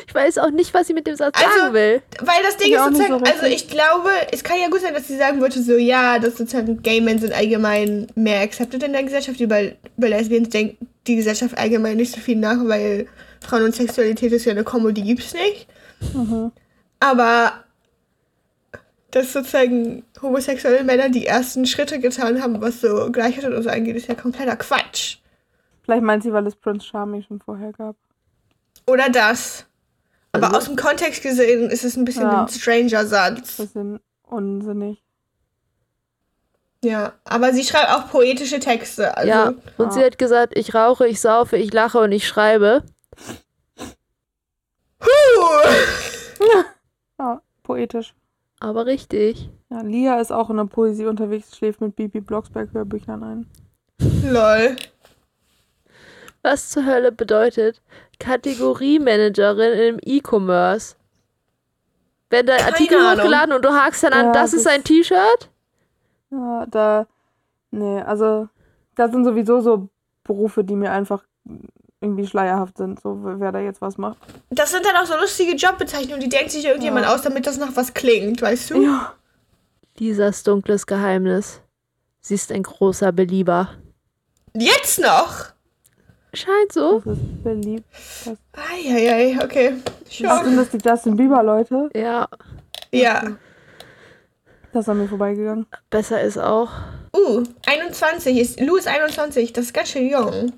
Ich 0.07 0.13
weiß 0.13 0.37
auch 0.39 0.51
nicht, 0.51 0.73
was 0.73 0.87
sie 0.87 0.93
mit 0.93 1.07
dem 1.07 1.15
Satz 1.15 1.35
Also, 1.37 1.59
sagen 1.59 1.73
will. 1.73 2.01
Weil 2.19 2.43
das 2.43 2.57
Ding 2.57 2.73
ist 2.73 2.83
sozusagen, 2.83 3.19
so 3.19 3.31
also 3.31 3.45
ich 3.45 3.69
glaube, 3.69 4.09
es 4.31 4.43
kann 4.43 4.59
ja 4.59 4.67
gut 4.67 4.81
sein, 4.81 4.93
dass 4.93 5.07
sie 5.07 5.17
sagen 5.17 5.39
wollte, 5.41 5.63
so 5.63 5.77
ja, 5.77 6.19
dass 6.19 6.37
sozusagen 6.37 6.81
Gay 6.83 6.99
Men 6.99 7.17
sind 7.17 7.33
allgemein 7.33 8.07
mehr 8.15 8.41
accepted 8.41 8.83
in 8.83 8.91
der 8.91 9.03
Gesellschaft, 9.03 9.37
bei, 9.47 9.77
bei 9.97 10.09
Lesbians 10.09 10.49
denkt 10.49 10.77
die 11.07 11.15
Gesellschaft 11.15 11.57
allgemein 11.57 11.97
nicht 11.97 12.13
so 12.13 12.19
viel 12.19 12.35
nach, 12.35 12.57
weil 12.65 13.07
Frauen 13.43 13.63
und 13.63 13.75
Sexualität 13.75 14.31
ist 14.31 14.45
ja 14.45 14.51
eine 14.51 14.63
Kombo, 14.63 14.91
die 14.91 15.03
gibt's 15.03 15.33
nicht. 15.33 15.67
Aber 16.99 17.53
dass 19.11 19.31
sozusagen 19.33 20.03
homosexuelle 20.21 20.83
Männer 20.83 21.09
die 21.09 21.27
ersten 21.27 21.65
Schritte 21.67 21.99
getan 21.99 22.41
haben, 22.41 22.59
was 22.61 22.81
so 22.81 23.11
Gleichheit 23.11 23.45
und 23.45 23.61
so 23.61 23.69
angeht, 23.69 23.95
ist 23.95 24.07
ja 24.07 24.15
kompletter 24.15 24.55
Quatsch. 24.55 25.17
Vielleicht 25.83 26.03
meint 26.03 26.23
sie, 26.23 26.33
weil 26.33 26.47
es 26.47 26.55
Prince 26.55 26.87
Charming 26.87 27.23
schon 27.23 27.39
vorher 27.39 27.71
gab. 27.73 27.95
Oder 28.87 29.09
das. 29.09 29.65
Aber 30.31 30.47
Also- 30.47 30.57
aus 30.57 30.65
dem 30.65 30.75
Kontext 30.77 31.21
gesehen 31.21 31.69
ist 31.69 31.83
es 31.83 31.95
ein 31.95 32.05
bisschen 32.05 32.23
Ja. 32.23 32.43
ein 32.43 32.47
stranger 32.49 33.05
Satz. 33.05 33.57
Bisschen 33.57 33.99
unsinnig. 34.23 34.99
Ja, 36.83 37.13
aber 37.23 37.53
sie 37.53 37.63
schreibt 37.63 37.89
auch 37.91 38.09
poetische 38.09 38.59
Texte. 38.59 39.15
Also, 39.15 39.29
ja, 39.29 39.47
und 39.77 39.85
ja. 39.85 39.91
sie 39.91 40.03
hat 40.03 40.17
gesagt, 40.17 40.57
ich 40.57 40.73
rauche, 40.75 41.07
ich 41.07 41.21
saufe, 41.21 41.55
ich 41.55 41.71
lache 41.71 41.99
und 41.99 42.11
ich 42.11 42.27
schreibe. 42.27 42.83
Ja, 47.19 47.41
poetisch. 47.63 48.13
Aber 48.59 48.85
richtig. 48.85 49.49
Ja, 49.69 49.81
Lia 49.81 50.19
ist 50.19 50.31
auch 50.31 50.49
in 50.49 50.57
der 50.57 50.65
Poesie 50.65 51.05
unterwegs, 51.05 51.55
schläft 51.57 51.81
mit 51.81 51.95
Bibi 51.95 52.21
Blocksberg 52.21 52.71
Hörbüchern 52.73 53.23
ein. 53.23 53.47
Lol. 54.25 54.75
Was 56.41 56.69
zur 56.69 56.85
Hölle 56.85 57.11
bedeutet 57.11 57.81
Kategoriemanagerin 58.19 59.95
im 59.95 59.99
E-Commerce? 60.03 60.95
Wenn 62.29 62.45
dein 62.45 62.57
Keine 62.57 62.71
Artikel 62.71 62.97
Ahnung. 62.97 63.17
hochgeladen 63.19 63.53
und 63.55 63.63
du 63.63 63.69
hakst 63.73 64.03
dann 64.03 64.13
an, 64.13 64.25
Ja, 64.27 64.31
das 64.31 64.53
ist 64.53 64.65
das- 64.65 64.73
ein 64.73 64.83
T-Shirt? 64.83 65.49
Ja, 66.31 66.65
da. 66.67 67.07
Nee, 67.71 68.01
also. 68.01 68.49
Das 68.95 69.11
sind 69.11 69.25
sowieso 69.25 69.59
so 69.59 69.89
Berufe, 70.23 70.63
die 70.63 70.75
mir 70.75 70.91
einfach 70.91 71.23
irgendwie 72.03 72.27
schleierhaft 72.27 72.77
sind, 72.77 72.99
so 73.01 73.17
wer 73.23 73.51
da 73.51 73.59
jetzt 73.59 73.81
was 73.81 73.97
macht. 73.97 74.17
Das 74.49 74.71
sind 74.71 74.85
dann 74.85 74.95
auch 74.97 75.05
so 75.05 75.15
lustige 75.17 75.55
Jobbezeichnungen, 75.55 76.19
die 76.19 76.29
denkt 76.29 76.51
sich 76.51 76.65
irgendjemand 76.65 77.05
Ja. 77.05 77.13
aus, 77.15 77.21
damit 77.21 77.47
das 77.47 77.57
nach 77.57 77.75
was 77.75 77.93
klingt, 77.93 78.41
weißt 78.41 78.71
du? 78.71 78.81
Ja. 78.83 79.13
Lisas 79.97 80.43
dunkles 80.43 80.85
Geheimnis. 80.85 81.61
Sie 82.21 82.35
ist 82.35 82.51
ein 82.51 82.63
großer 82.63 83.11
Belieber. 83.11 83.69
Jetzt 84.53 84.99
noch? 84.99 85.45
Scheint 86.33 86.71
so. 86.71 86.99
Das 87.05 87.17
ist 87.17 87.43
beliebt. 87.43 87.85
Eieiei, 88.53 89.37
okay. 89.43 89.73
Schock. 90.09 90.43
sind 90.43 90.57
das 90.57 90.69
die 90.69 90.77
Justin 90.83 91.15
Bieber 91.15 91.43
Leute? 91.43 91.89
Ja, 91.95 92.27
Ja. 92.91 93.23
Das 94.71 94.85
ist 94.85 94.89
an 94.89 94.97
mir 94.97 95.07
vorbeigegangen. 95.07 95.67
besser 95.91 96.21
ist 96.21 96.39
auch. 96.39 96.69
Uh, 97.15 97.43
21 97.67 98.37
ist. 98.39 98.59
Lou 98.59 98.75
ist 98.77 98.87
21, 98.87 99.53
das 99.53 99.65
ist 99.65 99.73
ganz 99.73 99.89
schön 99.89 100.09
jung. 100.09 100.51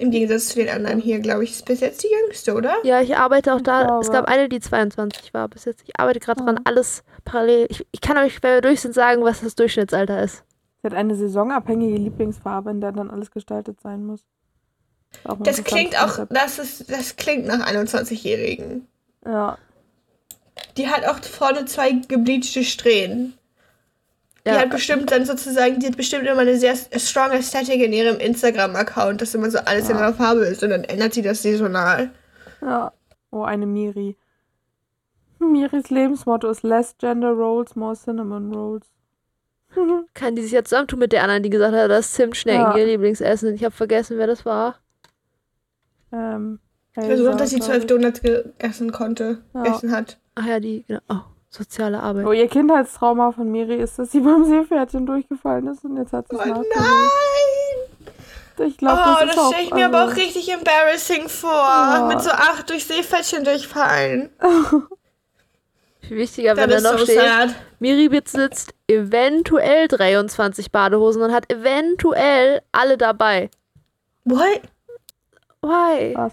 Im 0.00 0.12
Gegensatz 0.12 0.50
zu 0.50 0.60
den 0.60 0.68
anderen 0.68 1.00
hier, 1.00 1.18
glaube 1.18 1.42
ich, 1.42 1.50
ist 1.50 1.64
bis 1.64 1.80
jetzt 1.80 2.04
die 2.04 2.08
jüngste, 2.08 2.54
oder? 2.54 2.76
Ja, 2.84 3.00
ich 3.00 3.16
arbeite 3.16 3.52
auch 3.52 3.60
da. 3.60 3.84
glaube. 3.84 4.00
Es 4.00 4.12
gab 4.12 4.26
eine, 4.26 4.48
die 4.48 4.60
22 4.60 5.34
war 5.34 5.48
bis 5.48 5.64
jetzt. 5.64 5.82
Ich 5.84 5.98
arbeite 5.98 6.20
gerade 6.20 6.44
dran, 6.44 6.60
alles 6.62 7.02
parallel. 7.24 7.66
Ich, 7.68 7.84
ich 7.90 8.00
kann 8.00 8.16
euch, 8.16 8.40
wenn 8.42 8.54
wir 8.54 8.60
durch 8.60 8.80
sind, 8.80 8.94
sagen, 8.94 9.24
was 9.24 9.40
das 9.40 9.56
Durchschnittsalter 9.56 10.22
ist. 10.22 10.44
Sie 10.82 10.86
hat 10.86 10.94
eine 10.94 11.16
saisonabhängige 11.16 11.96
Lieblingsfarbe, 11.96 12.70
in 12.70 12.80
der 12.80 12.92
dann 12.92 13.10
alles 13.10 13.32
gestaltet 13.32 13.80
sein 13.80 14.06
muss. 14.06 14.24
Das 15.40 15.64
klingt 15.64 16.00
auch, 16.00 16.26
das 16.30 16.58
ist, 16.58 16.90
das 16.90 17.16
klingt 17.16 17.46
nach 17.46 17.66
21-Jährigen. 17.66 18.86
Ja. 19.24 19.58
Die 20.76 20.88
hat 20.88 21.04
auch 21.06 21.18
vorne 21.24 21.64
zwei 21.64 21.92
gebleachte 21.92 22.62
Strähnen. 22.62 23.34
Die 24.48 24.54
Ja. 24.54 24.60
hat 24.60 24.70
bestimmt 24.70 25.10
dann 25.10 25.24
sozusagen, 25.24 25.78
die 25.78 25.86
hat 25.88 25.96
bestimmt 25.96 26.26
immer 26.26 26.40
eine 26.40 26.56
sehr 26.56 26.74
strong 26.76 27.30
Aesthetic 27.32 27.80
in 27.82 27.92
ihrem 27.92 28.18
Instagram-Account, 28.18 29.20
dass 29.20 29.34
immer 29.34 29.50
so 29.50 29.58
alles 29.58 29.88
in 29.90 29.96
Ja. 29.96 30.02
einer 30.06 30.14
Farbe 30.14 30.40
ist 30.46 30.62
und 30.62 30.70
dann 30.70 30.84
ändert 30.84 31.12
sie 31.14 31.22
das 31.22 31.42
saisonal. 31.42 32.10
Ja. 32.62 32.92
Oh, 33.30 33.42
eine 33.42 33.66
Miri. 33.66 34.16
Miris 35.38 35.90
Lebensmotto 35.90 36.48
ist 36.50 36.62
Less 36.62 36.96
Gender 36.98 37.30
Rolls, 37.32 37.76
More 37.76 37.94
Cinnamon 37.94 38.52
Rolls. 38.54 38.86
Kann 40.14 40.34
die 40.34 40.42
sich 40.42 40.52
jetzt 40.52 40.70
zusammentun 40.70 40.98
mit 40.98 41.12
der 41.12 41.22
anderen, 41.22 41.42
die 41.42 41.50
gesagt 41.50 41.74
hat, 41.76 41.90
das 41.90 42.12
Zimtschnecken, 42.12 42.62
Ja. 42.62 42.76
ihr 42.76 42.86
Lieblingsessen. 42.86 43.54
Ich 43.54 43.64
habe 43.64 43.74
vergessen, 43.74 44.18
wer 44.18 44.26
das 44.26 44.44
war. 44.46 44.76
Ähm, 46.12 46.58
Ich 46.92 46.96
weiß 46.96 47.18
nur, 47.18 47.28
Elsa, 47.28 47.34
dass 47.38 47.50
sie 47.50 47.60
zwölf 47.60 47.80
ich. 47.80 47.86
Donuts 47.86 48.22
gegessen 48.22 48.90
konnte, 48.92 49.42
Ja. 49.54 49.62
gegessen 49.62 49.92
hat. 49.92 50.18
Ach 50.34 50.46
ja, 50.46 50.58
die, 50.58 50.84
genau. 50.88 51.00
Oh, 51.08 51.20
soziale 51.50 52.00
Arbeit. 52.02 52.26
Oh, 52.26 52.32
ihr 52.32 52.48
Kindheitstrauma 52.48 53.32
von 53.32 53.50
Miri 53.50 53.76
ist, 53.76 53.98
dass 53.98 54.12
sie 54.12 54.20
beim 54.20 54.44
Seepferdchen 54.44 55.06
durchgefallen 55.06 55.66
ist 55.68 55.84
und 55.84 55.96
jetzt 55.96 56.12
hat 56.12 56.26
sie 56.28 56.36
Oh 56.36 56.40
es 56.40 56.46
nein! 56.46 56.58
nachgeholt. 56.58 57.10
Ich 58.70 58.76
glaube, 58.76 59.00
Oh, 59.04 59.24
das 59.24 59.34
das 59.36 59.46
stelle 59.48 59.62
ich 59.64 59.72
mir 59.74 59.86
aber 59.86 59.98
auch 60.04 60.08
also- 60.08 60.20
richtig 60.20 60.52
embarrassing 60.52 61.28
vor. 61.28 62.08
Mit 62.08 62.20
so 62.20 62.30
acht 62.30 62.68
durch 62.68 62.84
Seepferdchen 62.86 63.44
durchfallen. 63.44 64.30
Viel 66.00 66.16
wichtiger, 66.16 66.56
wenn 66.56 66.70
da 66.70 66.76
ist 66.76 66.82
noch 66.84 66.98
so 66.98 67.04
steht, 67.04 67.18
sad. 67.20 67.54
Miri 67.80 68.08
besitzt 68.08 68.72
eventuell 68.88 69.88
23 69.88 70.72
Badehosen 70.72 71.22
und 71.22 71.32
hat 71.32 71.52
eventuell 71.52 72.62
alle 72.72 72.96
dabei. 72.96 73.50
What? 74.24 74.62
Why? 75.62 76.14
Krass. 76.14 76.32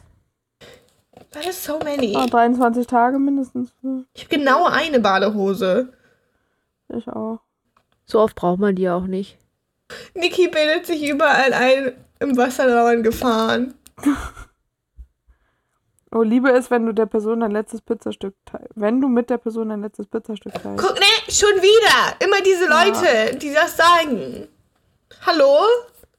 That 1.36 1.45
is 1.45 1.62
so 1.63 1.80
many. 1.84 2.15
Ah, 2.15 2.26
23 2.28 2.88
Tage 2.88 3.19
mindestens. 3.19 3.71
Ich 4.13 4.24
habe 4.26 4.36
genau 4.38 4.65
eine 4.65 5.00
Badehose. 5.00 5.93
Ich 6.89 7.08
auch. 7.10 7.39
So 8.06 8.19
oft 8.21 8.36
braucht 8.36 8.60
man 8.60 8.76
die 8.76 8.89
auch 8.89 9.06
nicht. 9.06 9.38
Niki 10.13 10.48
bildet 10.48 10.86
sich 10.88 11.08
überall 11.08 11.54
ein, 11.54 11.91
im 12.19 12.38
Wasser 12.38 12.67
dauernd 12.67 13.04
gefahren. 13.04 13.74
Oh, 16.12 16.21
Liebe 16.21 16.50
ist, 16.52 16.71
wenn 16.71 16.86
du 16.86 16.93
der 16.93 17.08
Person 17.08 17.41
dein 17.41 17.52
letztes 17.52 17.82
Pizzastück 17.82 18.36
teilst. 18.45 18.69
Wenn 18.76 19.02
du 19.02 19.10
mit 19.10 19.30
der 19.30 19.38
Person 19.38 19.67
dein 19.67 19.82
letztes 19.82 20.08
Pizzastück 20.08 20.54
teilst. 20.54 20.82
Guck, 20.82 20.93
ne, 20.98 21.06
schon 21.28 21.50
wieder. 21.62 22.15
Immer 22.26 22.39
diese 22.41 22.67
Leute, 22.69 23.36
die 23.38 23.54
das 23.54 23.76
sagen. 23.76 24.48
Hallo? 25.26 25.58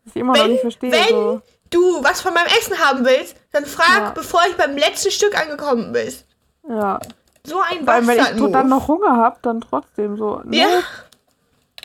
Was 0.05 0.15
ich 0.15 0.17
immer 0.17 0.35
noch 0.35 0.43
Wenn, 0.45 0.51
nicht 0.51 0.61
verstehe. 0.61 0.93
wenn 0.93 1.09
So. 1.09 1.41
du 1.71 2.05
was 2.05 2.21
von 2.21 2.35
meinem 2.35 2.49
Essen 2.59 2.79
haben 2.79 3.07
willst, 3.07 3.37
dann 3.57 3.67
frag, 3.67 3.99
Ja. 3.99 4.11
bevor 4.11 4.41
ich 4.49 4.57
beim 4.57 4.77
letzten 4.77 5.11
Stück 5.11 5.39
angekommen 5.39 5.93
bist. 5.93 6.25
Ja. 6.69 7.01
So 7.47 7.61
ein 7.61 7.87
allem, 7.89 8.07
wenn 8.09 8.19
ich 8.19 8.53
dann 8.53 8.69
noch 8.69 8.89
Hunger 8.89 9.17
hab, 9.17 9.43
dann 9.43 9.61
trotzdem 9.61 10.17
so. 10.17 10.41
Ne? 10.45 10.57
Ja. 10.59 10.67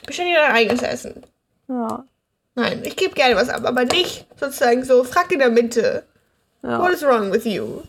Bestell 0.06 0.26
dir 0.28 0.38
dein 0.42 0.52
eigenes 0.56 0.82
Essen. 0.82 1.24
Ja. 1.68 2.04
Nein, 2.56 2.82
ich 2.84 2.96
gebe 2.98 3.14
gerne 3.14 3.36
was 3.36 3.50
ab, 3.50 3.64
aber 3.66 3.86
nicht 3.86 4.26
sozusagen 4.40 4.84
so, 4.84 5.04
frag 5.04 5.32
in 5.32 5.40
der 5.40 5.50
Mitte. 5.52 6.04
ja. 6.64 6.80
What 6.80 6.92
is 6.92 7.04
wrong 7.04 7.32
with 7.32 7.46
you? 7.46 7.82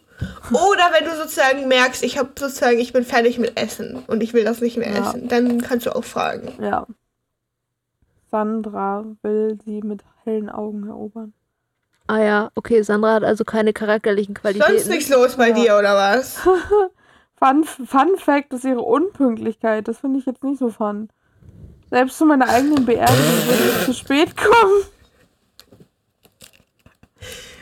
Oder 0.50 0.90
wenn 0.92 1.04
du 1.04 1.16
sozusagen 1.16 1.66
merkst, 1.66 2.02
ich 2.04 2.16
habe 2.18 2.28
sozusagen, 2.38 2.78
ich 2.78 2.92
bin 2.92 3.04
fertig 3.04 3.38
mit 3.38 3.58
Essen 3.58 4.04
und 4.06 4.22
ich 4.22 4.34
will 4.34 4.44
das 4.44 4.60
nicht 4.60 4.76
mehr 4.76 4.92
Ja. 4.92 5.08
essen, 5.08 5.26
dann 5.28 5.60
kannst 5.62 5.86
du 5.86 5.96
auch 5.96 6.04
fragen. 6.04 6.52
ja. 6.62 6.86
Sandra 8.30 9.04
will 9.22 9.58
sie 9.64 9.82
mit 9.82 10.02
hellen 10.24 10.48
Augen 10.48 10.86
erobern. 10.88 11.34
Ah 12.12 12.20
ja, 12.22 12.50
okay, 12.56 12.82
Sandra 12.82 13.14
hat 13.14 13.24
also 13.24 13.42
keine 13.42 13.72
charakterlichen 13.72 14.34
Qualitäten. 14.34 14.70
Sonst 14.74 14.88
nichts 14.90 15.08
los 15.08 15.36
bei 15.36 15.48
Ja. 15.48 15.54
dir, 15.54 15.78
oder 15.78 15.94
was? 15.94 16.40
Fun, 17.38 17.64
Fun 17.64 18.18
Fact 18.18 18.52
ist 18.52 18.64
ihre 18.66 18.82
Unpünktlichkeit. 18.82 19.88
Das 19.88 20.00
finde 20.00 20.18
ich 20.18 20.26
jetzt 20.26 20.44
nicht 20.44 20.58
so 20.58 20.68
fun. 20.68 21.08
Selbst 21.88 22.18
zu 22.18 22.26
meiner 22.26 22.50
eigenen 22.50 22.84
Beerdigung 22.84 23.46
würde 23.46 23.62
ich 23.78 23.84
zu 23.86 23.94
spät 23.94 24.36
kommen. 24.36 24.82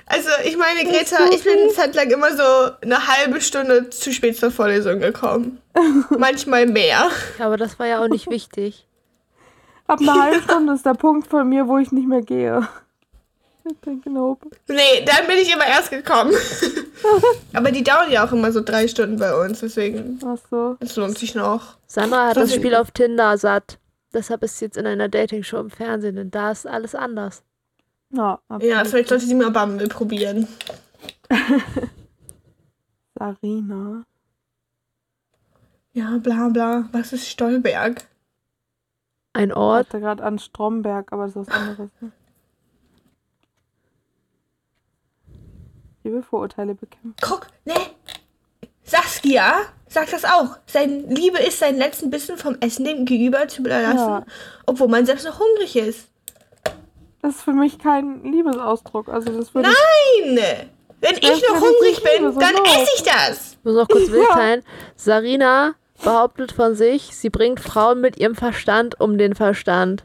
Also, 0.06 0.30
ich 0.44 0.56
meine, 0.56 0.82
Greta, 0.82 1.18
ich 1.32 1.44
bin 1.44 1.56
eine 1.56 1.68
Zeit 1.68 1.94
lang 1.94 2.10
immer 2.10 2.36
so 2.36 2.72
eine 2.82 3.06
halbe 3.06 3.40
Stunde 3.40 3.88
zu 3.90 4.12
spät 4.12 4.36
zur 4.36 4.50
Vorlesung 4.50 4.98
gekommen. 4.98 5.60
Manchmal 6.18 6.66
mehr. 6.66 7.08
Ja, 7.38 7.46
aber 7.46 7.56
das 7.56 7.78
war 7.78 7.86
ja 7.86 8.02
auch 8.02 8.08
nicht 8.08 8.28
wichtig. 8.28 8.84
Ab 9.86 10.00
einer 10.00 10.20
halben 10.20 10.42
Stunde 10.42 10.72
ist 10.72 10.84
der 10.84 10.94
Punkt 10.94 11.28
von 11.28 11.48
mir, 11.48 11.68
wo 11.68 11.78
ich 11.78 11.92
nicht 11.92 12.08
mehr 12.08 12.22
gehe. 12.22 12.66
Ich 13.86 14.04
nope. 14.06 14.48
Nee, 14.68 15.04
dann 15.04 15.26
bin 15.26 15.36
ich 15.38 15.52
immer 15.52 15.66
erst 15.66 15.90
gekommen. 15.90 16.32
Aber 17.52 17.70
die 17.70 17.82
dauern 17.84 18.10
ja 18.10 18.26
auch 18.26 18.32
immer 18.32 18.50
so 18.52 18.60
drei 18.62 18.88
Stunden 18.88 19.18
bei 19.18 19.34
uns, 19.44 19.60
deswegen, 19.60 20.18
Ach 20.24 20.38
so. 20.50 20.76
das 20.80 20.96
lohnt 20.96 21.18
sich 21.18 21.34
noch. 21.34 21.76
Sandra 21.86 22.28
hat 22.28 22.36
das? 22.36 22.54
Spiel 22.54 22.74
auf 22.74 22.90
Tinder 22.90 23.36
satt. 23.38 23.78
Deshalb 24.12 24.42
ist 24.42 24.58
sie 24.58 24.64
jetzt 24.66 24.76
in 24.76 24.86
einer 24.86 25.08
Dating-Show 25.08 25.58
im 25.58 25.70
Fernsehen, 25.70 26.16
denn 26.16 26.30
da 26.30 26.50
ist 26.50 26.66
alles 26.66 26.94
anders. 26.94 27.42
Ja, 28.12 28.40
Ja, 28.60 28.84
vielleicht 28.84 29.08
sollte 29.08 29.24
sie 29.26 29.34
mal 29.34 29.50
Bumble 29.50 29.86
probieren. 29.88 30.48
Sarina. 33.14 34.04
Ja, 35.92 36.18
bla 36.18 36.48
bla. 36.48 36.88
Was 36.92 37.12
ist 37.12 37.28
Stolberg? 37.28 38.04
Ein 39.32 39.50
Ich 39.50 39.56
Ort, 39.56 39.86
dachte 39.88 40.00
gerade 40.00 40.22
an 40.24 40.38
Stromberg, 40.38 41.12
aber 41.12 41.26
das 41.26 41.36
ist 41.36 41.48
was 41.48 41.54
anderes. 41.54 41.90
Ne? 42.00 42.12
Ich 46.02 46.10
will 46.12 46.22
Vorurteile 46.22 46.74
bekämpfen. 46.74 47.14
Guck, 47.20 47.46
ne? 47.64 47.74
Saskia 48.84 49.60
sagt 49.88 50.12
das 50.12 50.24
auch. 50.24 50.56
Sein 50.66 51.08
Liebe 51.08 51.38
ist, 51.38 51.58
seinen 51.58 51.78
letzten 51.78 52.10
Bissen 52.10 52.36
vom 52.38 52.56
Essen 52.60 52.84
dem 52.84 53.04
Gegenüber 53.04 53.46
zu 53.48 53.60
überlassen, 53.60 53.96
Ja. 53.98 54.24
obwohl 54.66 54.88
man 54.88 55.04
selbst 55.06 55.26
noch 55.26 55.38
hungrig 55.38 55.76
ist. 55.76 56.08
Das 57.22 57.36
ist 57.36 57.42
für 57.42 57.52
mich 57.52 57.78
kein 57.78 58.22
Liebesausdruck. 58.24 59.08
Also 59.08 59.30
das 59.36 59.54
würde 59.54 59.68
Nein! 59.68 60.38
Wenn 61.02 61.16
ich 61.16 61.42
noch 61.48 61.60
hungrig 61.60 61.98
Liebe, 61.98 62.10
bin, 62.18 62.32
so 62.32 62.40
dann 62.40 62.54
laut. 62.54 62.66
esse 62.66 62.90
ich 62.96 63.02
das. 63.02 63.52
ich 63.52 63.64
muss 63.64 63.74
noch 63.74 63.88
kurz 63.88 64.08
mitteilen. 64.10 64.62
Sarina 64.96 65.74
behauptet 66.02 66.52
von 66.52 66.74
sich, 66.74 67.14
sie 67.16 67.28
bringt 67.30 67.60
Frauen 67.60 68.00
mit 68.00 68.18
ihrem 68.18 68.34
Verstand 68.34 69.00
um 69.00 69.18
den 69.18 69.34
Verstand. 69.34 70.04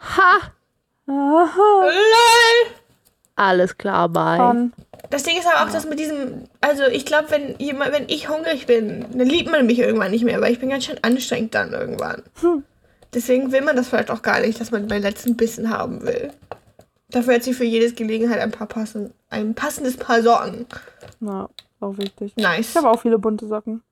Ha! 0.00 0.38
ich. 1.06 1.12
Aha. 1.12 1.82
Lol. 1.84 2.72
Alles 3.34 3.76
klar, 3.76 4.08
bye. 4.08 4.36
Fun. 4.38 4.72
Das 5.10 5.24
Ding 5.24 5.36
ist 5.36 5.46
aber 5.46 5.66
auch 5.66 5.72
das 5.72 5.86
mit 5.86 5.98
diesem, 5.98 6.44
also 6.60 6.84
ich 6.84 7.04
glaube, 7.04 7.30
wenn 7.30 7.56
jemand, 7.58 7.92
wenn 7.92 8.08
ich 8.08 8.28
hungrig 8.28 8.66
bin, 8.66 9.04
dann 9.12 9.28
liebt 9.28 9.50
man 9.50 9.66
mich 9.66 9.78
irgendwann 9.78 10.10
nicht 10.10 10.24
mehr, 10.24 10.40
weil 10.40 10.52
ich 10.52 10.60
bin 10.60 10.70
ganz 10.70 10.84
schön 10.84 10.98
anstrengend 11.02 11.54
dann 11.54 11.72
irgendwann. 11.72 12.22
Hm. 12.40 12.64
Deswegen 13.12 13.52
will 13.52 13.60
man 13.60 13.76
das 13.76 13.88
vielleicht 13.88 14.10
auch 14.10 14.22
gar 14.22 14.40
nicht, 14.40 14.58
dass 14.58 14.70
man 14.70 14.86
meinen 14.86 15.02
letzten 15.02 15.36
Bissen 15.36 15.68
haben 15.68 16.02
will. 16.02 16.32
Dafür 17.10 17.34
hat 17.34 17.42
sie 17.42 17.52
für 17.52 17.64
jedes 17.64 17.94
Gelegenheit 17.94 18.40
ein 18.40 18.52
paar 18.52 18.66
passen, 18.66 19.12
ein 19.28 19.54
passendes 19.54 19.98
Paar 19.98 20.22
Socken. 20.22 20.66
Na, 21.20 21.50
auch 21.80 21.98
wichtig. 21.98 22.34
Nice. 22.36 22.70
Ich 22.70 22.76
habe 22.76 22.90
auch 22.90 23.02
viele 23.02 23.18
bunte 23.18 23.46
Socken. 23.46 23.82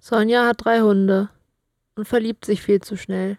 Sonja 0.00 0.46
hat 0.46 0.64
drei 0.64 0.80
Hunde 0.80 1.28
und 1.96 2.08
verliebt 2.08 2.46
sich 2.46 2.62
viel 2.62 2.80
zu 2.80 2.96
schnell. 2.96 3.38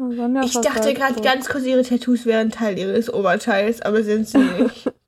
Ja, 0.00 0.42
Ich 0.44 0.54
was 0.54 0.62
dachte 0.62 0.94
gerade 0.94 1.14
so. 1.14 1.20
ganz 1.20 1.48
kurz, 1.48 1.64
ihre 1.64 1.82
Tattoos 1.82 2.24
wären 2.24 2.50
Teil 2.50 2.78
ihres 2.78 3.12
Oberteils, 3.12 3.82
aber 3.82 4.02
sind 4.02 4.26
sie 4.28 4.38
nicht. 4.38 4.90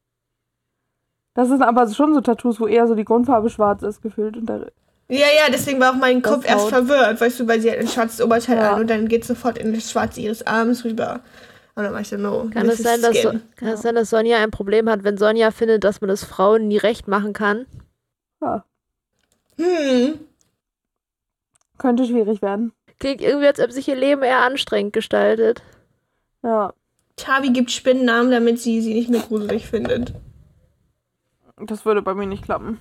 Das 1.34 1.48
sind 1.48 1.62
aber 1.62 1.88
schon 1.88 2.12
so 2.12 2.20
Tattoos, 2.20 2.60
wo 2.60 2.66
eher 2.66 2.86
so 2.86 2.94
die 2.94 3.06
Grundfarbe 3.06 3.48
schwarz 3.48 3.82
ist, 3.82 4.02
gefühlt. 4.02 4.36
Und 4.36 4.50
ja, 4.50 4.66
ja, 5.08 5.50
deswegen 5.50 5.80
war 5.80 5.92
auch 5.92 5.96
mein 5.96 6.20
Das 6.20 6.30
Kopf 6.30 6.46
erst 6.46 6.68
verwirrt, 6.68 7.22
weißt 7.22 7.40
du, 7.40 7.48
weil 7.48 7.58
sie 7.58 7.70
hat 7.70 7.78
ein 7.78 7.88
schwarzes 7.88 8.20
Oberteil 8.20 8.58
Ja. 8.58 8.74
an 8.74 8.80
und 8.82 8.90
dann 8.90 9.08
geht 9.08 9.24
sofort 9.24 9.56
in 9.56 9.72
das 9.72 9.90
Schwarze 9.90 10.20
ihres 10.20 10.46
Arms 10.46 10.84
rüber. 10.84 11.20
Und 11.74 11.84
dann 11.84 11.92
war 11.94 12.02
ich 12.02 12.08
so, 12.08 12.18
no. 12.18 12.50
Kann 12.52 12.68
es, 12.68 12.82
sein, 12.82 13.00
dass, 13.00 13.22
so, 13.22 13.30
kann 13.56 13.68
es 13.68 13.80
sein, 13.80 13.94
dass 13.94 14.10
Sonja 14.10 14.38
ein 14.42 14.50
Problem 14.50 14.90
hat, 14.90 15.04
wenn 15.04 15.16
Sonja 15.16 15.52
findet, 15.52 15.84
dass 15.84 16.02
man 16.02 16.10
es 16.10 16.22
Frauen 16.22 16.68
nie 16.68 16.76
recht 16.76 17.08
machen 17.08 17.32
kann? 17.32 17.64
ja, 18.42 18.64
Hm. 19.58 20.20
könnte 21.78 22.04
schwierig 22.04 22.42
werden. 22.42 22.72
Klingt 23.02 23.20
irgendwie, 23.20 23.48
als 23.48 23.58
ob 23.58 23.72
sich 23.72 23.88
ihr 23.88 23.96
Leben 23.96 24.22
eher 24.22 24.42
anstrengend 24.42 24.92
gestaltet. 24.92 25.60
Ja, 26.44 26.72
Tavi 27.16 27.50
gibt 27.50 27.72
Spinnennamen, 27.72 28.30
damit 28.30 28.60
sie 28.60 28.80
sie 28.80 28.94
nicht 28.94 29.10
mehr 29.10 29.22
gruselig 29.22 29.66
findet. 29.66 30.12
das 31.56 31.84
würde 31.84 32.00
bei 32.00 32.14
mir 32.14 32.28
nicht 32.28 32.44
klappen. 32.44 32.80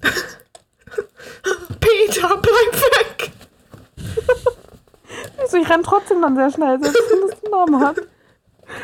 Peter, 1.80 2.28
bleib 2.40 2.82
weg! 2.82 3.32
Also 5.38 5.56
ich 5.56 5.68
renne 5.68 5.82
trotzdem 5.82 6.22
dann 6.22 6.36
sehr 6.36 6.52
schnell, 6.52 6.80
selbst 6.80 7.02
wenn 7.10 7.28
es 7.28 7.42
einen 7.42 7.50
Namen 7.50 7.80
hat. 7.80 7.96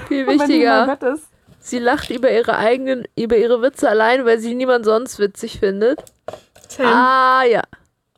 Viel 0.09 0.27
Und 0.27 0.41
wenn 0.41 0.49
die 0.49 0.63
in 0.63 0.69
meinem 0.69 0.89
wichtiger, 0.89 1.19
sie 1.61 1.79
lacht 1.79 2.11
über 2.11 2.33
ihre 2.33 2.57
eigenen, 2.57 3.07
über 3.17 3.37
ihre 3.37 3.63
Witze 3.63 3.89
allein, 3.89 4.25
weil 4.25 4.41
sie 4.41 4.57
niemand 4.57 4.85
sonst 4.85 5.21
witzig 5.21 5.61
findet. 5.61 6.03
Tim. 6.69 6.87
Ah 6.87 7.45
ja. 7.45 7.63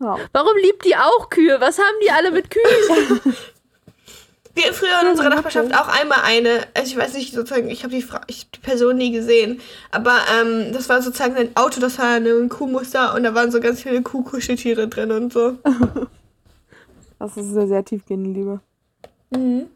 Ja. 0.00 0.18
Warum 0.32 0.56
liebt 0.62 0.84
die 0.84 0.94
auch 0.96 1.30
Kühe? 1.30 1.60
Was 1.60 1.78
haben 1.78 1.96
die 2.04 2.10
alle 2.10 2.30
mit 2.30 2.50
Kühen? 2.50 3.20
Wir 4.54 4.72
früher 4.72 5.02
in 5.02 5.08
unserer 5.08 5.28
Nachbarschaft 5.28 5.74
auch 5.74 5.88
einmal 5.88 6.20
eine, 6.24 6.60
also 6.72 6.90
ich 6.90 6.96
weiß 6.96 7.12
nicht, 7.12 7.34
sozusagen, 7.34 7.68
ich 7.68 7.82
habe 7.84 7.94
die, 7.94 8.00
Fra- 8.00 8.22
ich 8.26 8.44
hab 8.44 8.52
die 8.52 8.60
Person 8.60 8.96
nie 8.96 9.12
gesehen, 9.12 9.60
aber 9.90 10.18
ähm, 10.40 10.72
das 10.72 10.88
war 10.88 11.02
sozusagen 11.02 11.36
ein 11.36 11.54
Auto, 11.56 11.78
das 11.78 11.98
war 11.98 12.14
ein 12.16 12.48
Kuhmuster 12.48 13.14
und 13.14 13.24
da 13.24 13.34
waren 13.34 13.50
so 13.52 13.60
ganz 13.60 13.82
viele 13.82 14.00
Kuhkuscheltiere 14.00 14.88
drin 14.88 15.12
und 15.12 15.32
so. 15.32 15.58
Das 17.18 17.34
ist 17.36 17.56
eine 17.56 17.66
sehr 17.66 17.82
tiefgehende 17.82 18.28
Liebe. 18.30 18.60
Mhm. 19.30 19.68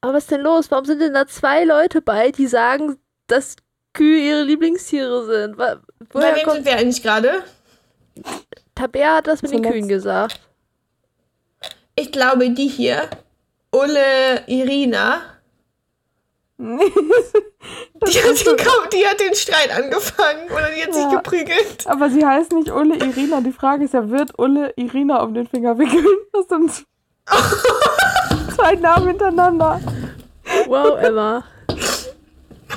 Aber 0.00 0.14
was 0.14 0.24
ist 0.24 0.30
denn 0.30 0.40
los? 0.40 0.70
Warum 0.70 0.84
sind 0.84 1.00
denn 1.00 1.14
da 1.14 1.26
zwei 1.26 1.64
Leute 1.64 2.00
bei, 2.00 2.30
die 2.30 2.46
sagen, 2.46 2.96
dass 3.26 3.56
Kühe 3.92 4.18
ihre 4.18 4.42
Lieblingstiere 4.42 5.26
sind? 5.26 5.58
Wa- 5.58 5.80
Bei 6.12 6.20
Woher 6.20 6.36
wem 6.36 6.42
kommt 6.44 6.54
sind 6.56 6.66
wir 6.66 6.76
eigentlich 6.76 7.02
gerade? 7.02 7.42
Tabea 8.74 9.16
hat 9.16 9.26
das 9.26 9.42
mit 9.42 9.50
den 9.52 9.58
Zuletzt. 9.58 9.72
Kühen 9.74 9.88
gesagt. 9.88 10.40
Ich 11.94 12.10
glaube, 12.12 12.50
die 12.50 12.68
hier, 12.68 13.08
Ulle 13.70 14.46
Irina, 14.46 15.20
die 16.58 16.68
hat, 16.68 18.46
den, 18.46 18.56
Kampf- 18.56 18.88
die 18.92 19.04
hat 19.06 19.18
den 19.20 19.34
Streit 19.34 19.70
angefangen 19.76 20.48
oder 20.50 20.70
die 20.74 20.82
hat 20.84 20.94
sich 20.94 21.02
Ja. 21.04 21.16
geprügelt. 21.16 21.86
Aber 21.86 22.08
sie 22.10 22.24
heißt 22.24 22.52
nicht 22.52 22.70
Ulle 22.70 22.96
Irina. 22.96 23.40
Die 23.40 23.52
Frage 23.52 23.84
ist 23.84 23.94
ja, 23.94 24.08
wird 24.10 24.38
Ulle 24.38 24.72
Irina 24.76 25.22
um 25.22 25.34
den 25.34 25.46
Finger 25.48 25.76
wickeln? 25.78 26.06
Das 26.32 26.46
sind 26.48 26.86
zwei 28.56 28.74
Namen 28.76 29.08
hintereinander. 29.08 29.80
Wow, 30.66 30.98
Emma. 31.00 31.44
Ich 31.68 31.74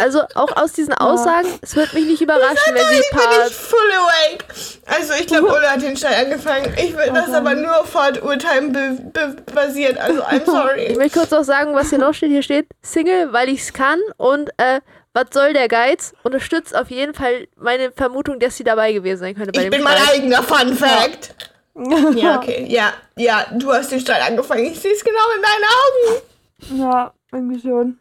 Also 0.00 0.20
auch 0.34 0.54
aus 0.56 0.72
diesen 0.72 0.94
Aussagen, 0.94 1.48
es 1.62 1.74
wird 1.74 1.94
mich 1.94 2.04
nicht 2.04 2.20
überraschen, 2.20 2.74
wenn 2.74 2.86
sie 2.86 3.00
Ich 3.00 3.10
bin 3.10 3.18
nicht 3.44 3.54
full 3.54 3.78
awake. 3.96 4.44
Also 4.86 5.14
ich 5.18 5.26
glaube, 5.26 5.48
Ole 5.48 5.68
hat 5.68 5.82
den 5.82 5.96
Streit 5.96 6.26
angefangen. 6.26 6.72
Ich 6.76 6.92
würde 6.96 7.12
das 7.14 7.30
aber 7.32 7.54
nur 7.54 7.80
auf 7.80 7.88
Vorurteilen 7.90 8.72
be 8.72 8.98
be 9.12 9.36
basiert. 9.52 9.98
Also 9.98 10.22
I'm 10.22 10.36
Ich 10.42 10.44
sorry. 10.46 10.94
möchte 10.96 11.18
kurz 11.18 11.32
auch 11.32 11.42
sagen, 11.42 11.74
was 11.74 11.88
hier 11.90 11.98
noch 11.98 12.12
steht. 12.14 12.30
Hier 12.30 12.42
steht 12.42 12.66
Single, 12.82 13.32
weil 13.32 13.48
ich's 13.48 13.72
kann 13.72 13.98
und 14.18 14.50
äh, 14.58 14.80
was 15.14 15.24
soll 15.32 15.54
der 15.54 15.66
Geiz? 15.68 16.12
Unterstützt 16.22 16.76
auf 16.76 16.90
jeden 16.90 17.14
Fall 17.14 17.48
meine 17.56 17.90
Vermutung, 17.90 18.38
dass 18.38 18.56
sie 18.56 18.64
dabei 18.64 18.92
gewesen 18.92 19.20
sein 19.20 19.34
könnte 19.34 19.50
bei 19.52 19.60
Ich 19.62 19.64
dem 19.64 19.70
bin 19.70 19.82
mein 19.82 19.96
Streit. 19.96 20.14
eigener 20.18 20.42
Fun 20.42 20.76
Fact. 20.76 21.34
Ja, 22.14 22.36
okay. 22.38 22.64
Ja, 22.70 22.92
ja, 23.18 23.44
du 23.52 23.70
hast 23.72 23.90
den 23.92 24.00
Streit 24.00 24.22
angefangen. 24.26 24.64
Ich 24.64 24.78
sehe 24.80 24.92
es 24.92 25.02
genau 25.04 25.20
in 25.36 25.42
deinen 25.42 25.64
Augen. 26.14 26.22
Ja, 26.58 27.12
irgendwie 27.32 27.60
schon. 27.60 27.98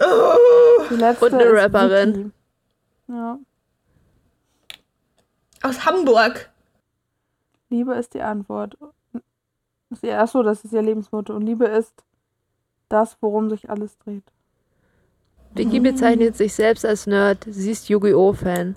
Oh. 0.00 0.82
Die 0.90 0.94
letzte 0.96 1.26
Und 1.26 1.34
eine 1.34 1.52
Rapperin. 1.52 2.14
Vicky. 2.16 2.32
Ja. 3.08 3.38
Aus 5.62 5.84
Hamburg. 5.84 6.50
Liebe 7.70 7.94
ist 7.94 8.14
die 8.14 8.22
Antwort. 8.22 8.76
Das 9.12 9.98
ist 9.98 10.04
ihr, 10.04 10.20
achso, 10.20 10.42
das 10.42 10.64
ist 10.64 10.72
ihr 10.72 10.82
Lebensmotto. 10.82 11.34
Und 11.34 11.42
Liebe 11.42 11.66
ist 11.66 12.04
das, 12.88 13.16
worum 13.20 13.50
sich 13.50 13.68
alles 13.68 13.98
dreht. 13.98 14.24
Vicky 15.54 15.80
bezeichnet 15.80 16.36
sich 16.36 16.54
selbst 16.54 16.84
als 16.84 17.06
Nerd. 17.06 17.46
Sie 17.48 17.70
ist 17.70 17.88
Yu-Gi-Oh! 17.88 18.32
Fan. 18.34 18.76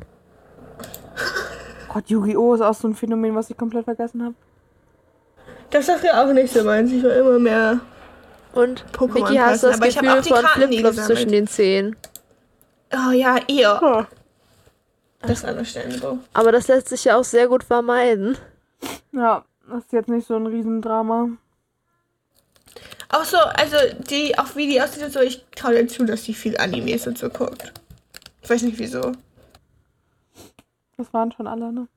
Gott, 1.89 2.09
Yu-Gi-Oh! 2.09 2.53
ist 2.55 2.61
auch 2.61 2.73
so 2.73 2.87
ein 2.87 2.95
Phänomen, 2.95 3.35
was 3.35 3.49
ich 3.49 3.57
komplett 3.57 3.85
vergessen 3.85 4.23
habe. 4.23 4.35
Das 5.69 5.85
sagt 5.85 6.03
ja 6.03 6.23
auch 6.23 6.33
nicht 6.33 6.53
so 6.53 6.63
meins. 6.63 6.91
Ich 6.91 7.03
will 7.03 7.11
immer 7.11 7.39
mehr. 7.39 7.79
Und 8.53 8.85
Pokémon 8.91 9.15
Vicky 9.15 9.37
hast 9.37 9.63
das 9.63 9.77
aber 9.77 9.87
ich 9.87 9.97
hab 9.97 10.03
Gefühl 10.03 10.19
auch 10.19 10.23
die 10.23 10.29
von 10.29 10.45
Flipflops 10.69 11.05
zwischen 11.05 11.31
den 11.31 11.47
Zehen. 11.47 11.95
Oh 12.93 13.11
ja, 13.11 13.37
ihr. 13.47 14.07
Das 15.21 15.31
ist 15.31 15.43
understandable. 15.45 16.19
Aber 16.33 16.51
das 16.51 16.67
lässt 16.67 16.89
sich 16.89 17.05
ja 17.05 17.17
auch 17.17 17.23
sehr 17.23 17.47
gut 17.47 17.63
vermeiden. 17.63 18.37
Ja, 19.11 19.45
das 19.69 19.85
ist 19.85 19.93
jetzt 19.93 20.09
nicht 20.09 20.27
so 20.27 20.35
ein 20.35 20.47
Riesendrama. 20.47 21.29
Auch 23.09 23.23
so, 23.25 23.37
also 23.37 23.75
die, 24.09 24.37
auch 24.37 24.55
wie 24.55 24.67
die 24.67 24.81
aussieht 24.81 25.03
und 25.03 25.13
so, 25.13 25.19
ich 25.19 25.45
traue 25.55 25.75
dir 25.75 25.87
zu, 25.87 26.05
dass 26.05 26.23
sie 26.23 26.33
viel 26.33 26.57
Animes 26.57 27.07
und 27.07 27.17
so 27.17 27.29
guckt. 27.29 27.71
Ich 28.41 28.49
weiß 28.49 28.63
nicht 28.63 28.79
wieso. 28.79 29.11
Das 30.97 31.13
waren 31.13 31.31
schon 31.31 31.47
alle, 31.47 31.71
ne? 31.71 31.87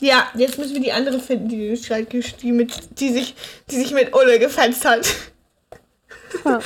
Ja, 0.00 0.26
jetzt 0.34 0.58
müssen 0.58 0.74
wir 0.74 0.80
die 0.80 0.92
andere 0.92 1.20
finden, 1.20 1.48
die 1.48 1.68
den 1.68 1.76
Streit 1.76 2.10
gesch- 2.10 2.36
die 2.38 2.52
mit, 2.52 2.98
die 2.98 3.12
sich, 3.12 3.34
die 3.70 3.76
sich 3.76 3.92
mit 3.92 4.14
Ulle 4.14 4.38
gefetzt 4.38 4.84
hat. 4.84 5.06
Ja. 6.44 6.60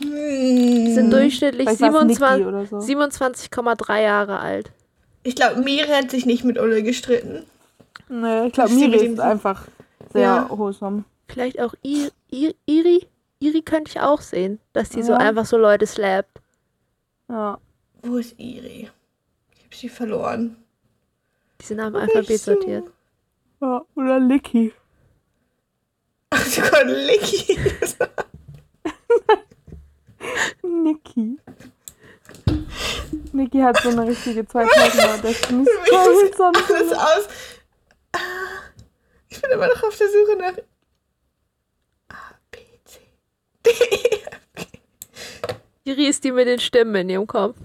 Die 0.00 0.92
sind 0.92 1.04
Hm. 1.04 1.10
durchschnittlich 1.10 1.68
Vielleicht 1.68 1.80
war's 1.94 2.04
Nikki 2.04 2.14
27 2.16 2.46
oder 2.46 2.66
so. 2.66 2.76
27,3 2.78 4.02
Jahre 4.02 4.38
alt. 4.40 4.70
Ich 5.22 5.34
glaube, 5.34 5.60
Miri 5.62 5.88
hat 5.88 6.10
sich 6.10 6.26
nicht 6.26 6.44
mit 6.44 6.58
Ulle 6.58 6.82
gestritten. 6.82 7.44
Nee, 8.08 8.46
ich 8.46 8.52
glaube, 8.52 8.72
Miri 8.74 9.06
ist 9.06 9.20
einfach 9.20 9.66
sehr 10.12 10.22
Ja. 10.22 10.50
wholesome. 10.50 11.04
Vielleicht 11.28 11.60
auch 11.60 11.74
I 11.84 12.10
I 12.30 12.54
Iri. 12.66 13.06
Iri 13.40 13.62
könnte 13.62 13.90
ich 13.90 14.00
auch 14.00 14.20
sehen, 14.20 14.60
dass 14.72 14.90
die 14.90 15.02
so 15.02 15.12
Ja. 15.12 15.18
einfach 15.18 15.46
so 15.46 15.56
Leute 15.56 15.86
slappt. 15.86 16.40
Ja. 17.28 17.58
Wo 18.02 18.16
ist 18.18 18.38
Iri? 18.38 18.90
Ich 19.54 19.64
habe 19.64 19.74
sie 19.76 19.88
verloren. 19.88 20.56
Die 21.60 21.66
sind 21.66 21.78
nach 21.78 21.86
dem 21.86 21.96
Alphabet 21.96 22.38
so. 22.40 22.52
sortiert. 22.52 22.84
ja. 23.60 23.82
Oder 23.96 24.20
Licky. 24.20 24.72
Gott, 26.54 26.86
Licky. 26.86 27.58
Niki. 30.62 31.38
Niki 33.32 33.60
hat 33.60 33.78
so 33.82 33.88
eine 33.90 34.06
richtige 34.06 34.46
zweitausender 34.46 35.18
Destiny 35.18 35.64
Für 35.64 35.80
mich 35.82 36.30
ist 36.30 36.36
Sonne. 36.36 36.58
alles 36.68 36.92
aus. 36.92 37.28
Ich 39.28 39.40
bin 39.40 39.50
immer 39.50 39.66
noch 39.68 39.82
auf 39.82 39.96
der 39.96 40.08
Suche 40.08 40.36
nach 40.38 40.54
A, 42.08 42.34
B, 42.50 42.58
C, 42.84 43.00
D, 43.64 43.70
E, 43.70 44.22
F, 44.22 44.40
G. 44.54 44.64
Iri 45.84 46.06
ist 46.08 46.24
die 46.24 46.32
mit 46.32 46.46
den 46.48 46.58
Stimmen 46.58 46.94
in 46.96 47.08
ihrem 47.10 47.26
Kopf. 47.26 47.56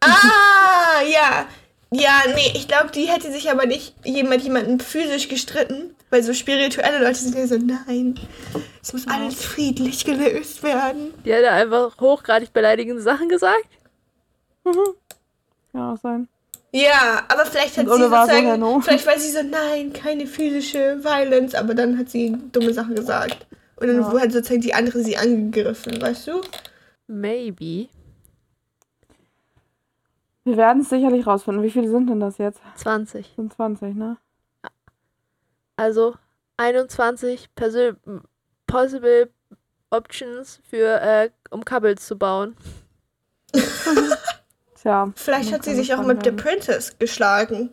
Ah, 0.00 1.00
ja. 1.02 1.46
Ja, 1.92 2.22
nee, 2.34 2.52
ich 2.54 2.68
glaube, 2.68 2.90
die 2.92 3.06
hätte 3.06 3.32
sich 3.32 3.50
aber 3.50 3.66
nicht 3.66 3.94
jemand 4.04 4.42
jemanden 4.42 4.78
physisch 4.78 5.28
gestritten, 5.28 5.94
weil 6.10 6.22
so 6.22 6.32
spirituelle 6.32 6.98
Leute 7.02 7.16
sind 7.18 7.34
ja 7.36 7.46
so, 7.48 7.56
nein, 7.56 8.18
es 8.80 8.92
muss 8.92 9.08
alles 9.08 9.42
friedlich 9.44 10.04
gelöst 10.04 10.62
werden. 10.62 11.12
Die 11.24 11.34
hat 11.34 11.44
einfach 11.44 11.98
hochgradig 12.00 12.52
beleidigende 12.52 13.02
Sachen 13.02 13.28
gesagt. 13.28 13.66
Kann 14.64 14.74
auch 15.94 15.98
sein. 16.00 16.28
Ja, 16.72 17.24
aber 17.26 17.44
vielleicht 17.46 17.76
hat 17.78 17.88
Und 17.88 17.96
sie 17.96 18.02
so, 18.04 18.08
sozusagen, 18.08 18.46
Hanno. 18.46 18.80
vielleicht 18.80 19.06
war 19.06 19.18
sie 19.18 19.30
so, 19.30 19.42
nein, 19.42 19.92
keine 19.92 20.26
physische 20.26 21.02
Violence, 21.02 21.56
aber 21.56 21.74
dann 21.74 21.98
hat 21.98 22.08
sie 22.10 22.36
dumme 22.52 22.72
Sachen 22.72 22.94
gesagt. 22.94 23.46
Und 23.76 23.88
dann 23.88 24.00
Ja. 24.00 24.20
hat 24.20 24.30
sozusagen 24.30 24.60
die 24.60 24.74
andere 24.74 25.02
sie 25.02 25.16
angegriffen, 25.16 26.00
weißt 26.00 26.28
du? 26.28 26.40
Maybe. 27.08 27.88
Wir 30.50 30.56
werden 30.56 30.82
es 30.82 30.88
sicherlich 30.88 31.28
rausfinden. 31.28 31.62
Wie 31.62 31.70
viele 31.70 31.88
sind 31.88 32.08
denn 32.08 32.18
das 32.18 32.38
jetzt? 32.38 32.60
20. 32.74 33.34
Sind 33.36 33.52
20, 33.52 33.94
ne? 33.94 34.16
Also 35.76 36.16
21 36.56 37.54
Persö 37.54 37.94
possible 38.66 39.30
Options 39.90 40.60
für, 40.68 41.00
äh, 41.00 41.30
um 41.50 41.64
Couples 41.64 42.04
zu 42.04 42.18
bauen. 42.18 42.56
Tja. 44.74 45.12
Vielleicht 45.14 45.52
hat 45.52 45.62
sie 45.62 45.76
sich 45.76 45.94
auch 45.94 46.02
mit 46.02 46.24
The. 46.24 46.32
Princess 46.32 46.98
geschlagen. 46.98 47.70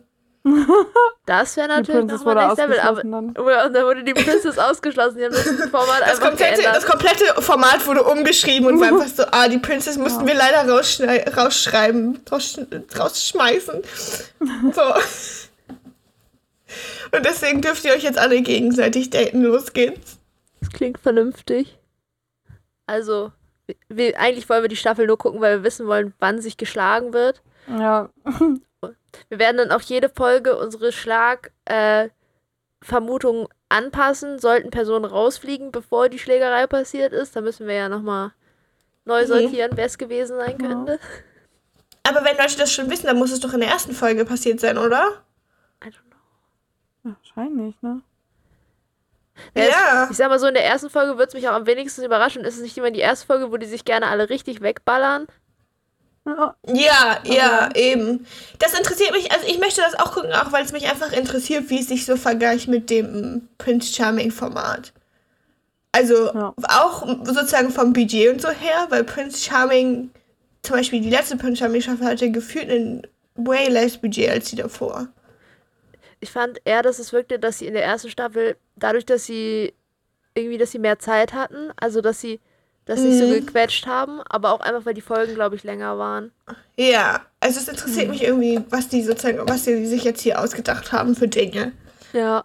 Das 1.26 1.56
wäre 1.56 1.68
natürlich 1.68 2.06
nochmal 2.06 2.36
wurde 2.36 2.46
next 2.46 2.58
level. 2.58 2.80
Aber. 2.80 3.52
Ja, 3.52 3.66
und 3.66 3.72
dann 3.74 3.84
wurde 3.84 4.02
die 4.04 4.14
Princess 4.14 4.58
ausgeschlossen. 4.58 5.18
Die 5.18 5.24
haben 5.24 5.34
das 5.34 5.44
Format 5.70 6.00
Das 6.00 6.08
einfach 6.10 6.28
komplette, 6.28 6.62
geändert. 6.62 6.76
das 6.76 6.86
komplette 6.86 7.42
Format 7.42 7.86
wurde 7.86 8.02
umgeschrieben 8.02 8.66
und 8.66 8.80
war 8.80 8.88
einfach 8.88 9.08
so, 9.08 9.24
ah, 9.30 9.48
die 9.48 9.58
Princess 9.58 9.98
mussten 9.98 10.26
wir 10.26 10.34
leider 10.34 10.66
rausschreiben, 10.68 12.20
raussch 12.30 12.58
rausschmeißen. 12.98 13.82
So. 14.72 14.82
Und 17.16 17.24
deswegen 17.24 17.60
dürft 17.62 17.84
ihr 17.84 17.92
euch 17.92 18.02
jetzt 18.02 18.18
alle 18.18 18.40
gegenseitig 18.42 19.10
daten. 19.10 19.42
Los 19.42 19.72
geht's. 19.72 20.18
Das 20.60 20.70
klingt 20.70 20.98
vernünftig. 20.98 21.78
Also, 22.86 23.32
wir, 23.88 24.18
eigentlich 24.18 24.48
wollen 24.48 24.62
wir 24.62 24.68
die 24.68 24.76
Staffel 24.76 25.06
nur 25.06 25.18
gucken, 25.18 25.40
weil 25.40 25.58
wir 25.58 25.64
wissen 25.64 25.86
wollen, 25.86 26.14
wann 26.18 26.40
sich 26.40 26.56
geschlagen 26.56 27.12
wird. 27.12 27.42
Ja. 27.68 28.08
Wir 29.28 29.38
werden 29.38 29.56
dann 29.56 29.70
auch 29.72 29.80
jede 29.80 30.08
Folge 30.08 30.56
unsere 30.56 30.92
Schlag 30.92 31.50
äh, 31.64 32.08
Vermutungen 32.80 33.48
anpassen. 33.68 34.38
Sollten 34.38 34.70
Personen 34.70 35.04
rausfliegen, 35.04 35.72
bevor 35.72 36.08
die 36.08 36.18
Schlägerei 36.18 36.66
passiert 36.66 37.12
ist, 37.12 37.34
dann 37.34 37.44
müssen 37.44 37.66
wir 37.66 37.74
ja 37.74 37.88
nochmal 37.88 38.32
neu 39.04 39.22
Mhm. 39.22 39.26
sortieren, 39.26 39.70
wer 39.74 39.86
es 39.86 39.98
gewesen 39.98 40.36
sein 40.36 40.58
Ja. 40.60 40.66
könnte. 40.68 41.00
Aber 42.04 42.24
wenn 42.24 42.36
Leute 42.36 42.56
das 42.56 42.72
schon 42.72 42.88
wissen, 42.90 43.06
dann 43.06 43.18
muss 43.18 43.32
es 43.32 43.40
doch 43.40 43.52
in 43.52 43.60
der 43.60 43.68
ersten 43.68 43.92
Folge 43.92 44.24
passiert 44.24 44.60
sein, 44.60 44.78
oder? 44.78 45.22
I 45.84 45.88
don't 45.88 45.92
know. 47.02 47.14
Wahrscheinlich, 47.16 47.74
ne? 47.82 48.00
Ja, 49.54 49.64
Ja. 49.64 50.08
Ich 50.10 50.16
sag 50.16 50.28
mal 50.28 50.38
so, 50.38 50.46
in 50.46 50.54
der 50.54 50.64
ersten 50.64 50.88
Folge 50.90 51.18
wird 51.18 51.28
es 51.28 51.34
mich 51.34 51.48
auch 51.48 51.54
am 51.54 51.66
wenigsten 51.66 52.04
überraschen. 52.04 52.44
Ist 52.44 52.56
es 52.56 52.62
nicht 52.62 52.76
immer 52.78 52.90
die 52.90 53.00
erste 53.00 53.26
Folge, 53.26 53.52
wo 53.52 53.56
die 53.56 53.66
sich 53.66 53.84
gerne 53.84 54.06
alle 54.06 54.30
richtig 54.30 54.60
wegballern? 54.62 55.26
Ja. 56.28 56.54
Ja, 56.66 57.18
ja, 57.24 57.70
eben. 57.74 58.26
Das 58.58 58.78
interessiert 58.78 59.12
mich, 59.12 59.32
also 59.32 59.46
ich 59.46 59.58
möchte 59.58 59.80
das 59.80 59.94
auch 59.98 60.12
gucken, 60.12 60.32
auch 60.32 60.52
weil 60.52 60.64
es 60.64 60.72
mich 60.72 60.86
einfach 60.90 61.12
interessiert, 61.12 61.70
wie 61.70 61.80
es 61.80 61.88
sich 61.88 62.04
so 62.04 62.16
vergleicht 62.16 62.68
mit 62.68 62.90
dem 62.90 63.48
Prince 63.56 63.92
Charming 63.94 64.30
Format. 64.30 64.92
Also 65.92 66.26
Ja. 66.34 66.54
auch 66.68 67.06
sozusagen 67.24 67.70
vom 67.70 67.92
Budget 67.94 68.32
und 68.32 68.42
so 68.42 68.50
her, 68.50 68.86
weil 68.90 69.04
Prince 69.04 69.42
Charming, 69.42 70.10
zum 70.62 70.76
Beispiel 70.76 71.00
die 71.00 71.10
letzte 71.10 71.36
Prince 71.36 71.56
Charming 71.56 71.80
Staffel 71.80 72.06
hatte 72.06 72.30
gefühlt 72.30 72.70
ein 72.70 73.06
way 73.36 73.68
less 73.68 73.96
Budget 73.96 74.28
als 74.30 74.50
die 74.50 74.56
davor. 74.56 75.08
Ich 76.20 76.30
fand 76.30 76.60
eher, 76.64 76.82
dass 76.82 76.98
es 76.98 77.12
wirkte, 77.12 77.38
dass 77.38 77.58
sie 77.58 77.66
in 77.66 77.74
der 77.74 77.84
ersten 77.84 78.10
Staffel, 78.10 78.56
dadurch, 78.76 79.06
dass 79.06 79.24
sie 79.24 79.72
irgendwie, 80.34 80.58
dass 80.58 80.72
sie 80.72 80.78
mehr 80.78 80.98
Zeit 80.98 81.32
hatten, 81.32 81.72
also 81.76 82.00
dass 82.00 82.20
sie 82.20 82.40
das 82.88 82.98
nicht 83.00 83.18
so 83.18 83.26
Mhm. 83.26 83.32
gequetscht 83.46 83.86
haben, 83.86 84.20
aber 84.28 84.50
auch 84.52 84.60
einfach, 84.60 84.84
weil 84.84 84.94
die 84.94 85.00
Folgen, 85.00 85.34
glaube 85.34 85.54
ich, 85.54 85.62
länger 85.62 85.96
waren. 85.98 86.32
Ja, 86.76 87.20
also 87.38 87.60
es 87.60 87.68
interessiert 87.68 88.08
mich 88.08 88.24
irgendwie, 88.24 88.60
was 88.70 88.88
die 88.88 89.02
sozusagen, 89.02 89.38
was 89.48 89.62
die 89.64 89.86
sich 89.86 90.02
jetzt 90.04 90.22
hier 90.22 90.40
ausgedacht 90.40 90.90
haben 90.90 91.14
für 91.14 91.28
Dinge. 91.28 91.72
Ja. 92.12 92.44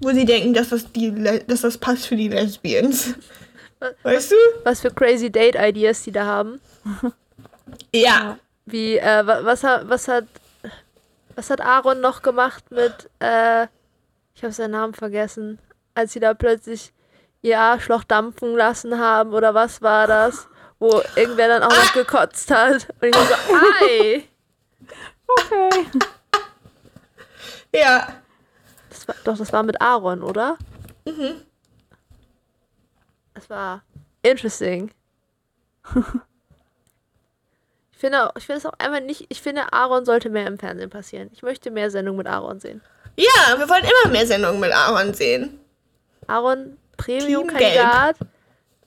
Wo 0.00 0.10
sie 0.12 0.24
denken, 0.24 0.54
dass 0.54 0.70
das, 0.70 0.90
die, 0.92 1.10
Le- 1.10 1.44
dass 1.46 1.60
das 1.60 1.76
passt 1.76 2.06
für 2.06 2.16
die 2.16 2.28
Lesbians. 2.28 3.14
Weißt 4.02 4.30
du? 4.30 4.36
Was 4.64 4.80
für 4.80 4.90
crazy 4.90 5.30
Date-Ideas 5.30 6.02
die 6.04 6.12
da 6.12 6.24
haben. 6.24 6.60
Ja. 7.94 8.38
Wie, 8.66 8.96
äh, 8.98 9.26
wa- 9.26 9.40
was, 9.44 9.62
was 9.62 10.08
hat 10.08 10.24
Was 11.36 11.48
hat 11.50 11.60
Aaron 11.60 12.00
noch 12.00 12.22
gemacht 12.22 12.70
mit, 12.70 13.08
äh, 13.20 13.64
ich 14.34 14.42
habe 14.42 14.52
seinen 14.52 14.72
Namen 14.72 14.94
vergessen, 14.94 15.58
als 15.94 16.12
sie 16.12 16.20
da 16.20 16.34
plötzlich 16.34 16.92
ihr 17.42 17.58
Arschloch 17.58 18.04
dampfen 18.04 18.54
lassen 18.56 18.98
haben 18.98 19.32
oder 19.32 19.54
was 19.54 19.80
war 19.82 20.06
das? 20.06 20.46
Wo 20.78 21.02
irgendwer 21.16 21.48
dann 21.48 21.62
auch 21.62 21.70
noch 21.76 21.92
gekotzt 21.92 22.50
hat. 22.50 22.88
Und 23.00 23.08
ich 23.08 23.14
so, 23.14 23.34
ei! 23.84 24.24
Okay. 25.26 25.86
Ja. 27.74 28.08
Das 28.88 29.06
war, 29.06 29.14
doch, 29.24 29.38
das 29.38 29.52
war 29.52 29.62
mit 29.62 29.80
Aaron, 29.80 30.22
oder? 30.22 30.56
Mhm. 31.06 31.42
Das 33.34 33.48
war 33.48 33.82
interesting. 34.22 34.90
ich 37.92 37.98
finde, 37.98 38.26
auch- 38.28 38.36
ich 38.36 38.46
finde 38.46 38.58
es 38.58 38.66
auch 38.66 38.72
einfach 38.78 39.00
nicht, 39.00 39.26
ich 39.28 39.40
finde, 39.40 39.72
Aaron 39.72 40.04
sollte 40.04 40.30
mehr 40.30 40.46
im 40.46 40.58
Fernsehen 40.58 40.90
passieren. 40.90 41.30
Ich 41.32 41.42
möchte 41.42 41.70
mehr 41.70 41.90
Sendungen 41.90 42.18
mit 42.18 42.26
Aaron 42.26 42.58
sehen. 42.60 42.80
Ja, 43.16 43.58
wir 43.58 43.68
wollen 43.68 43.84
immer 43.84 44.12
mehr 44.12 44.26
Sendungen 44.26 44.60
mit 44.60 44.72
Aaron 44.72 45.14
sehen. 45.14 45.60
Aaron, 46.26 46.76
Premium-Kandidat, 47.04 48.16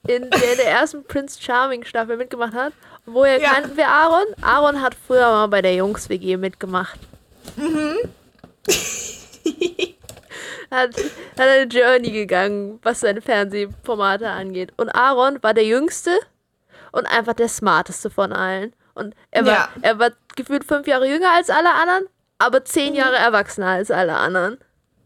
in 0.07 0.29
der 0.29 0.55
der 0.55 0.67
ersten 0.71 1.03
Prince 1.05 1.41
Charming 1.41 1.83
Staffel 1.85 2.17
mitgemacht 2.17 2.53
hat. 2.53 2.73
Woher 3.05 3.39
Ja. 3.39 3.51
kannten 3.53 3.75
wir 3.77 3.87
Aaron? 3.87 4.25
Aaron 4.41 4.81
hat 4.81 4.95
früher 4.95 5.29
mal 5.29 5.47
bei 5.47 5.61
der 5.61 5.75
Jungs-WG 5.75 6.37
mitgemacht. 6.37 6.99
hat, 10.71 10.95
hat 10.95 11.47
eine 11.47 11.63
Journey 11.65 12.11
gegangen, 12.11 12.79
was 12.83 13.01
seine 13.01 13.21
Fernsehformate 13.21 14.29
angeht. 14.29 14.73
Und 14.77 14.89
Aaron 14.89 15.41
war 15.43 15.53
der 15.53 15.65
Jüngste 15.65 16.11
und 16.91 17.05
einfach 17.05 17.33
der 17.33 17.49
Smarteste 17.49 18.09
von 18.09 18.31
allen. 18.33 18.73
Und 18.95 19.15
er 19.31 19.45
war, 19.45 19.53
Ja. 19.53 19.69
er 19.81 19.99
war 19.99 20.11
gefühlt 20.35 20.63
fünf 20.65 20.87
Jahre 20.87 21.07
jünger 21.07 21.31
als 21.35 21.49
alle 21.49 21.71
anderen, 21.73 22.05
aber 22.37 22.63
zehn 22.65 22.93
Jahre 22.95 23.15
erwachsener 23.17 23.67
als 23.67 23.91
alle 23.91 24.15
anderen. 24.15 24.57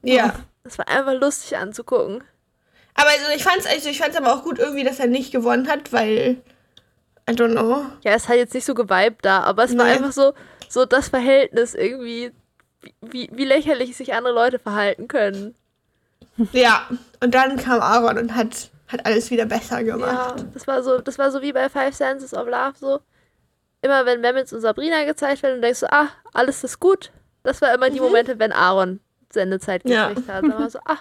Ja. 0.04 0.36
Das 0.64 0.78
war 0.78 0.88
einfach 0.88 1.14
lustig 1.14 1.58
anzugucken. 1.58 2.24
Aber 2.98 3.10
also 3.10 3.32
ich 3.36 3.44
fand's, 3.44 3.66
also 3.66 3.88
ich 3.90 4.00
fand's 4.00 4.18
aber 4.18 4.34
auch 4.34 4.44
gut 4.44 4.60
irgendwie, 4.60 4.84
dass 4.84 5.00
er 5.00 5.08
nicht 5.08 5.32
gewonnen 5.32 5.68
hat, 5.70 5.94
weil 5.94 6.38
I 7.30 7.34
don't 7.34 7.52
know. 7.52 7.86
Ja, 8.04 8.14
es 8.14 8.28
hat 8.28 8.36
jetzt 8.38 8.54
nicht 8.54 8.66
so 8.66 8.74
geweibt 8.74 9.24
da, 9.26 9.42
aber 9.42 9.64
es 9.64 9.78
war 9.78 9.86
Nee. 9.86 9.92
einfach 9.92 10.12
so, 10.12 10.34
so 10.68 10.86
das 10.86 11.10
Verhältnis 11.10 11.74
irgendwie, 11.76 12.32
wie, 13.02 13.30
wie, 13.32 13.46
lächerlich 13.46 13.96
sich 13.96 14.14
andere 14.14 14.34
Leute 14.34 14.60
verhalten 14.60 15.08
können. 15.08 15.56
Ja. 16.54 16.88
Und 17.22 17.34
dann 17.36 17.58
kam 17.58 17.82
Aaron 17.82 18.18
und 18.18 18.36
hat, 18.36 18.70
hat 18.88 19.06
alles 19.06 19.30
wieder 19.32 19.46
besser 19.46 19.84
gemacht. 19.84 20.12
Ja, 20.40 20.44
das 20.54 20.68
war 20.68 20.84
so, 20.84 21.00
das 21.00 21.18
war 21.20 21.32
so 21.32 21.42
wie 21.42 21.54
bei 21.54 21.70
Five 21.70 21.96
Senses 21.96 22.34
of 22.34 22.48
Love 22.48 22.74
so. 22.80 23.00
Immer 23.82 24.06
wenn 24.06 24.22
Memmels 24.22 24.54
und 24.54 24.62
Sabrina 24.62 25.04
gezeigt 25.04 25.44
werden 25.44 25.56
und 25.58 25.62
denkst 25.62 25.80
so, 25.80 25.88
ah, 25.88 26.08
alles 26.34 26.64
ist 26.64 26.80
gut. 26.80 27.12
Das 27.44 27.62
war 27.62 27.74
immer 27.74 27.90
die 27.90 28.00
Momente, 28.00 28.40
wenn 28.40 28.52
Aaron 28.52 29.00
Sendezeit 29.32 29.86
Mhm. 29.86 29.92
Ja. 29.92 30.08
gekriegt 30.10 30.30
hat. 30.30 30.44
Da 30.44 30.60
war 30.60 30.70
so, 30.70 30.80
ah, 30.86 30.98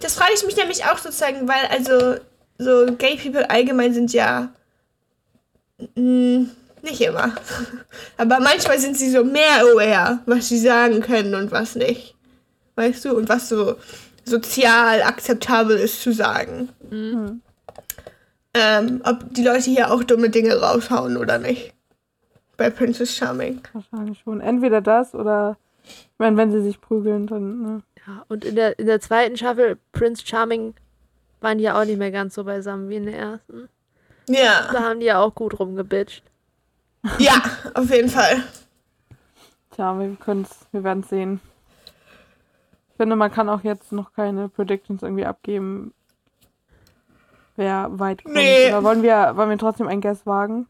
Das 0.00 0.14
frage 0.14 0.32
ich 0.34 0.44
mich 0.44 0.56
nämlich 0.56 0.84
auch 0.84 0.98
sozusagen, 0.98 1.48
weil 1.48 1.66
also 1.70 2.16
so 2.58 2.86
Gay 2.96 3.16
People 3.16 3.48
allgemein 3.50 3.92
sind 3.94 4.12
ja 4.12 4.50
mh, 5.94 6.46
nicht 6.82 7.00
immer. 7.00 7.34
Aber 8.16 8.40
manchmal 8.40 8.78
sind 8.78 8.96
sie 8.96 9.10
so 9.10 9.24
mehr 9.24 9.60
aware, 9.60 10.20
was 10.26 10.48
sie 10.48 10.58
sagen 10.58 11.00
können 11.00 11.34
und 11.34 11.50
was 11.50 11.74
nicht. 11.74 12.14
Weißt 12.76 13.04
du? 13.04 13.16
Und 13.16 13.28
was 13.28 13.48
so 13.48 13.76
sozial 14.24 15.02
akzeptabel 15.02 15.76
ist 15.78 16.02
zu 16.02 16.12
sagen. 16.12 16.68
Ähm, 18.54 19.00
ob 19.04 19.32
die 19.34 19.44
Leute 19.44 19.70
hier 19.70 19.92
auch 19.92 20.02
dumme 20.02 20.30
Dinge 20.30 20.60
raushauen 20.60 21.16
oder 21.16 21.38
nicht. 21.38 21.72
Bei 22.56 22.70
Princess 22.70 23.14
Charming. 23.14 23.60
Wahrscheinlich 23.72 24.18
schon. 24.20 24.40
Entweder 24.40 24.80
das 24.80 25.14
oder, 25.14 25.56
ich 25.84 26.18
meine, 26.18 26.36
wenn 26.36 26.50
sie 26.50 26.62
sich 26.62 26.80
prügeln, 26.80 27.26
dann, 27.26 27.62
ne? 27.62 27.82
Ja. 28.06 28.24
Und 28.28 28.44
in 28.44 28.54
der, 28.54 28.78
in 28.78 28.86
der 28.86 29.00
zweiten 29.00 29.36
Staffel, 29.36 29.78
Prince 29.92 30.26
Charming, 30.26 30.74
waren 31.40 31.58
die 31.58 31.64
ja 31.64 31.80
auch 31.80 31.84
nicht 31.84 31.98
mehr 31.98 32.10
ganz 32.10 32.34
so 32.34 32.44
beisammen 32.44 32.88
wie 32.88 32.96
in 32.96 33.06
der 33.06 33.18
ersten. 33.18 33.68
Ja. 34.28 34.72
Da 34.72 34.82
haben 34.82 35.00
die 35.00 35.06
ja 35.06 35.20
auch 35.20 35.34
gut 35.34 35.58
rumgebitcht. 35.58 36.24
Ja, 37.18 37.40
auf 37.74 37.90
jeden 37.90 38.08
Fall. 38.08 38.42
Tja, 39.70 39.98
wir 39.98 40.16
können's, 40.16 40.66
wir 40.72 40.82
werden 40.82 41.02
es 41.02 41.08
sehen. 41.08 41.40
Ich 42.90 42.96
finde, 42.96 43.14
man 43.14 43.30
kann 43.30 43.48
auch 43.48 43.62
jetzt 43.62 43.92
noch 43.92 44.12
keine 44.12 44.48
Predictions 44.48 45.02
irgendwie 45.02 45.26
abgeben, 45.26 45.92
wer 47.54 47.88
weit 47.90 48.24
kommt. 48.24 48.36
Nee. 48.36 48.68
Oder 48.68 48.82
wollen 48.82 49.02
wir, 49.02 49.36
wollen 49.36 49.50
wir 49.50 49.58
trotzdem 49.58 49.86
ein 49.86 50.00
Guess 50.00 50.26
wagen? 50.26 50.66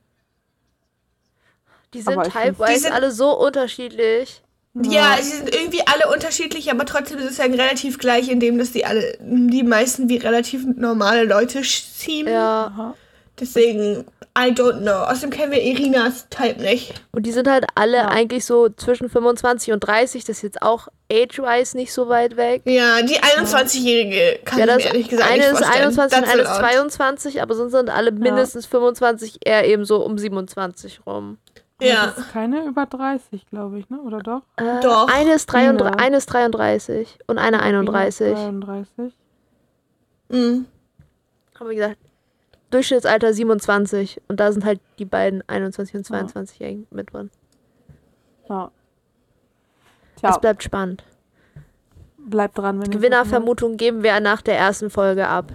Die 1.95 2.03
sind 2.03 2.23
teilweise 2.25 2.93
alle 2.93 3.13
so 3.13 3.31
unterschiedlich. 3.39 4.43
Ja, 4.83 5.17
sie 5.21 5.31
sind 5.37 5.55
irgendwie 5.55 5.81
alle 5.87 6.13
unterschiedlich, 6.13 6.71
aber 6.71 6.85
trotzdem 6.85 7.19
ist 7.19 7.31
es 7.31 7.39
ja 7.39 7.45
relativ 7.45 7.99
gleich, 7.99 8.29
indem 8.29 8.59
dass 8.59 8.73
die 8.73 8.85
alle, 8.85 9.17
die 9.21 9.63
meisten 9.63 10.09
wie 10.09 10.19
relativ 10.19 10.65
normale 10.67 11.25
Leute 11.25 11.63
ziehen. 11.63 12.27
Ja. 12.29 12.95
Deswegen, 13.39 14.05
I 14.39 14.51
don't 14.53 14.81
know. 14.81 14.93
Außerdem 15.11 15.31
kennen 15.31 15.53
wir 15.53 15.63
Irinas 15.63 16.27
Type 16.31 16.61
nicht. 16.61 16.95
Und 17.13 17.25
die 17.27 17.33
sind 17.33 17.49
halt 17.49 17.67
alle 17.75 17.99
Ja. 17.99 18.09
eigentlich 18.09 18.45
so 18.47 18.69
zwischen 18.71 19.11
25 19.11 19.73
und 19.73 19.81
30. 19.81 20.25
Das 20.25 20.39
ist 20.39 20.43
jetzt 20.43 20.63
auch 20.63 20.89
age-wise 21.13 21.77
nicht 21.77 21.93
so 21.93 22.09
weit 22.09 22.37
weg. 22.37 22.63
Ja, 22.65 23.01
die 23.03 23.19
21-Jährige 23.19 24.39
kann 24.45 24.59
Ja, 24.59 24.65
ich 24.65 24.71
das 24.73 24.79
mir 24.85 24.85
ehrlich 24.91 25.09
gesagt 25.09 25.31
eine 25.31 25.39
nicht 25.43 25.53
ist 25.53 25.59
vorstellen. 25.59 25.85
21 25.85 26.19
und 26.19 26.25
eine 26.31 26.43
ist 26.43 26.49
lot. 26.49 26.59
22, 26.59 27.43
aber 27.43 27.55
sonst 27.55 27.73
sind 27.73 27.91
alle 27.91 28.11
mindestens 28.13 28.67
25, 28.67 29.39
eher 29.45 29.67
eben 29.67 29.85
so 29.85 30.03
um 30.05 30.17
27 30.19 31.01
rum. 31.07 31.39
Ja, 31.81 32.07
Das 32.07 32.19
ist 32.19 32.33
keine 32.33 32.65
über 32.65 32.87
30, 32.87 33.47
glaube 33.51 33.79
ich, 33.79 33.91
ne? 33.91 34.01
Oder 34.01 34.21
doch? 34.21 34.43
Äh, 34.57 34.81
Doch. 34.81 35.09
Eine 35.13 35.35
ist, 35.35 35.47
33, 35.47 35.87
Ina. 35.87 36.05
eine 36.05 36.17
ist 36.17 36.27
33 36.27 37.19
und 37.27 37.39
eine 37.39 37.61
31. 37.61 38.33
33. 38.35 39.13
mhm. 40.31 40.67
Haben 41.59 41.69
wir 41.69 41.75
gesagt, 41.75 41.99
Durchschnittsalter 42.71 43.33
27. 43.33 44.23
Und 44.29 44.41
da 44.41 44.53
sind 44.53 44.65
halt 44.65 44.81
die 44.99 45.05
beiden 45.05 45.47
21 45.49 45.97
und 45.97 46.07
22-Jährigen 46.07 46.87
mit 46.91 47.13
drin. 47.13 47.31
Ja. 48.49 48.71
Es 50.15 50.21
Tja, 50.21 50.39
bleibt 50.39 50.63
spannend. 50.63 51.05
bleibt 52.19 52.57
dran, 52.57 52.81
wenn 52.81 52.91
ihr 52.91 52.99
Gewinnervermutung 52.99 53.77
geben 53.77 54.03
wir 54.03 54.19
nach 54.21 54.41
der 54.41 54.57
ersten 54.59 54.89
Folge 54.89 55.29
ab, 55.29 55.53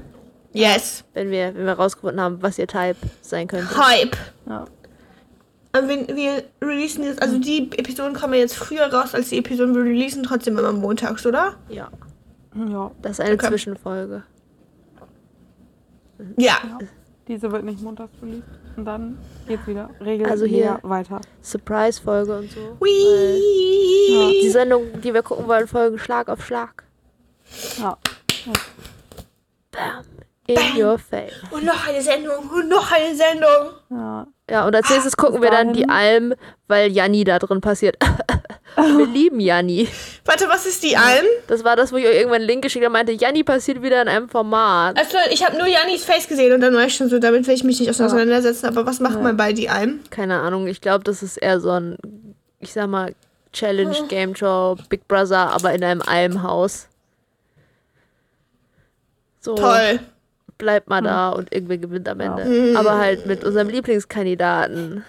yes. 0.53 1.03
wenn 1.13 1.31
wir, 1.31 1.55
wenn 1.55 1.65
wir 1.65 1.73
rausgefunden 1.73 2.21
haben, 2.21 2.41
was 2.43 2.59
ihr 2.59 2.67
Type 2.67 2.97
sein 3.21 3.47
könnte. 3.47 3.75
Hype. 3.75 4.15
Ja. 4.47 4.65
Aber 5.73 5.87
wir, 5.87 6.07
wir 6.15 6.43
releasen 6.61 7.03
jetzt, 7.03 7.21
also 7.21 7.37
die 7.39 7.69
Episoden 7.77 8.13
kommen 8.13 8.33
jetzt 8.33 8.55
früher 8.55 8.91
raus 8.93 9.13
als 9.15 9.29
die 9.29 9.37
Episoden. 9.37 9.73
Wir 9.73 9.83
releasen 9.83 10.23
trotzdem 10.23 10.57
immer 10.57 10.71
montags, 10.73 11.25
oder? 11.25 11.55
Ja, 11.69 11.89
Ja, 12.55 12.91
das 13.01 13.13
ist 13.13 13.21
eine 13.21 13.35
Okay. 13.35 13.47
Zwischenfolge. 13.47 14.23
Ja. 16.37 16.57
diese 17.27 17.51
wird 17.51 17.63
nicht 17.63 17.81
montags 17.81 18.11
released. 18.21 18.43
Und 18.75 18.85
dann 18.85 19.17
geht's 19.47 19.65
wieder 19.67 19.89
regelmäßig 19.99 20.31
Also 20.31 20.45
hier- 20.45 20.79
weiter. 20.83 21.19
Surprise-Folge 21.41 22.37
und 22.39 22.51
so. 22.51 22.59
Weil 22.79 23.37
die 23.37 24.43
Whee! 24.43 24.49
Sendung, 24.49 25.01
die 25.01 25.13
wir 25.13 25.23
gucken 25.23 25.47
wollen, 25.47 25.67
folgen 25.67 25.97
Schlag 25.99 26.29
auf 26.29 26.45
Schlag. 26.45 26.83
Ja. 27.79 27.97
Bam. 29.71 30.03
In 30.47 30.55
Bam. 30.55 30.77
your 30.77 30.97
face. 30.99 31.33
Und 31.51 31.63
noch 31.65 31.87
eine 31.87 32.01
Sendung. 32.01 32.49
Und 32.49 32.69
noch 32.69 32.91
eine 32.91 33.15
Sendung. 33.15 33.73
ja. 33.89 34.27
Ja, 34.51 34.67
und 34.67 34.75
als 34.75 34.89
nächstes 34.89 35.15
gucken 35.15 35.41
wir 35.41 35.49
dann 35.49 35.71
die 35.71 35.87
Alm, 35.87 36.33
weil 36.67 36.91
Janni 36.91 37.23
da 37.23 37.39
drin 37.39 37.61
passiert. 37.61 37.95
wir 38.75 39.05
lieben 39.05 39.39
Janni. 39.39 39.87
Warte, 40.25 40.49
was 40.49 40.65
ist 40.65 40.83
die 40.83 40.97
Alm? 40.97 41.23
Das 41.47 41.63
war 41.63 41.77
das, 41.77 41.93
wo 41.93 41.95
ich 41.95 42.05
euch 42.05 42.15
irgendwann 42.15 42.41
einen 42.41 42.49
Link 42.49 42.61
geschickt 42.61 42.83
habe, 42.83 42.91
meinte, 42.91 43.13
Janni 43.13 43.45
passiert 43.45 43.81
wieder 43.81 44.01
in 44.01 44.09
einem 44.09 44.27
Format. 44.27 44.97
Also, 44.97 45.17
ich 45.31 45.47
habe 45.47 45.57
nur 45.57 45.67
Janis 45.67 46.03
Face 46.03 46.27
gesehen 46.27 46.51
und 46.51 46.59
dann 46.59 46.73
war 46.73 46.83
ich 46.83 46.93
schon 46.93 47.07
so, 47.07 47.17
damit 47.17 47.47
will 47.47 47.53
ich 47.53 47.63
mich 47.63 47.79
nicht 47.79 47.89
auseinandersetzen. 47.89 48.65
Aber 48.65 48.85
was 48.85 48.99
macht 48.99 49.21
man 49.21 49.37
bei 49.37 49.53
die 49.53 49.69
Alm? 49.69 50.01
Keine 50.09 50.41
Ahnung, 50.41 50.67
ich 50.67 50.81
glaube, 50.81 51.05
das 51.05 51.23
ist 51.23 51.37
eher 51.37 51.61
so 51.61 51.69
ein, 51.69 51.95
ich 52.59 52.73
sag 52.73 52.87
mal, 52.87 53.15
Challenge, 53.53 53.95
Game 54.09 54.35
Show, 54.35 54.75
Big 54.89 55.07
Brother, 55.07 55.51
aber 55.51 55.71
in 55.71 55.81
einem 55.81 56.01
Almhaus. 56.01 56.89
So, 59.39 59.55
Toll. 59.55 60.01
Bleibt 60.61 60.87
mal 60.89 61.01
da 61.01 61.29
und 61.29 61.53
irgendwer 61.53 61.77
gewinnt 61.77 62.07
am. 62.07 62.19
Ende. 62.19 62.77
Aber 62.77 62.97
halt 62.97 63.25
mit 63.25 63.43
unserem 63.43 63.67
Lieblingskandidaten. 63.67 65.03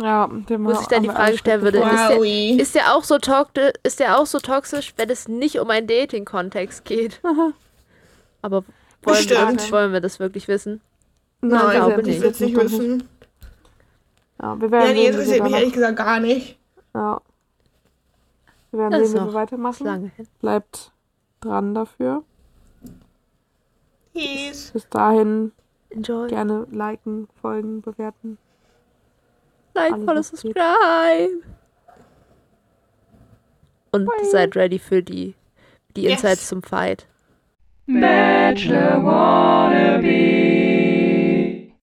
Ja, 0.00 0.26
dem 0.26 0.64
Wo 0.66 0.74
sich 0.74 0.88
dann 0.88 1.02
die 1.04 1.08
Frage 1.08 1.38
stellen 1.38 1.62
würde, 1.62 1.78
ist 1.78 2.08
der, 2.10 2.60
ist 2.60 2.74
der 2.74 2.94
auch 2.94 3.04
so 3.04 3.18
toxisch, 3.18 3.72
ist 3.82 4.00
der 4.00 4.18
auch 4.18 4.26
so 4.26 4.38
toxisch, 4.40 4.92
wenn 4.96 5.08
es 5.08 5.28
nicht 5.28 5.58
um 5.58 5.70
einen 5.70 5.86
Dating-Kontext 5.86 6.84
geht? 6.84 7.20
Aber 8.42 8.64
wollen 9.02 9.28
wir, 9.28 9.72
wollen 9.72 9.92
wir 9.92 10.00
das 10.00 10.18
wirklich 10.18 10.48
wissen? 10.48 10.80
vor. 11.40 11.48
Nein, 11.48 11.70
glaube 11.76 11.90
ich 11.92 11.96
will 11.96 12.14
nicht. 12.14 12.24
es 12.24 12.40
nicht 12.40 12.56
wissen. 12.56 13.08
Ja, 14.40 14.60
wir 14.60 14.70
werden 14.70 14.88
Ja, 14.88 14.94
die 14.94 15.06
interessiert 15.06 15.42
mich 15.42 15.52
ehrlich 15.54 15.72
gesagt 15.72 15.96
gar 15.96 16.20
nicht. 16.20 16.58
Ja. 16.94 17.20
Wir 18.70 18.80
werden 18.80 19.00
Das 19.00 19.10
sehen, 19.10 19.20
wie 19.22 19.26
wir 19.26 19.34
weitermachen. 19.34 20.12
Bleibt 20.40 20.92
dran 21.40 21.74
dafür. 21.74 22.22
Yes. 24.16 24.70
Bis 24.72 24.88
dahin 24.88 25.52
Enjoy. 25.90 26.28
gerne 26.28 26.66
liken, 26.70 27.28
folgen, 27.40 27.82
bewerten. 27.82 28.38
Like, 29.74 29.94
follow, 30.04 30.22
subscribe. 30.22 31.42
und 33.92 34.08
seid 34.30 34.56
ready 34.56 34.78
für 34.78 35.02
die, 35.02 35.34
die 35.96 36.02
Yes. 36.02 36.12
Insights 36.22 36.48
zum 36.48 36.62
Fight. 36.62 37.06
Bachelor 37.86 39.04
wannabe. 39.04 40.65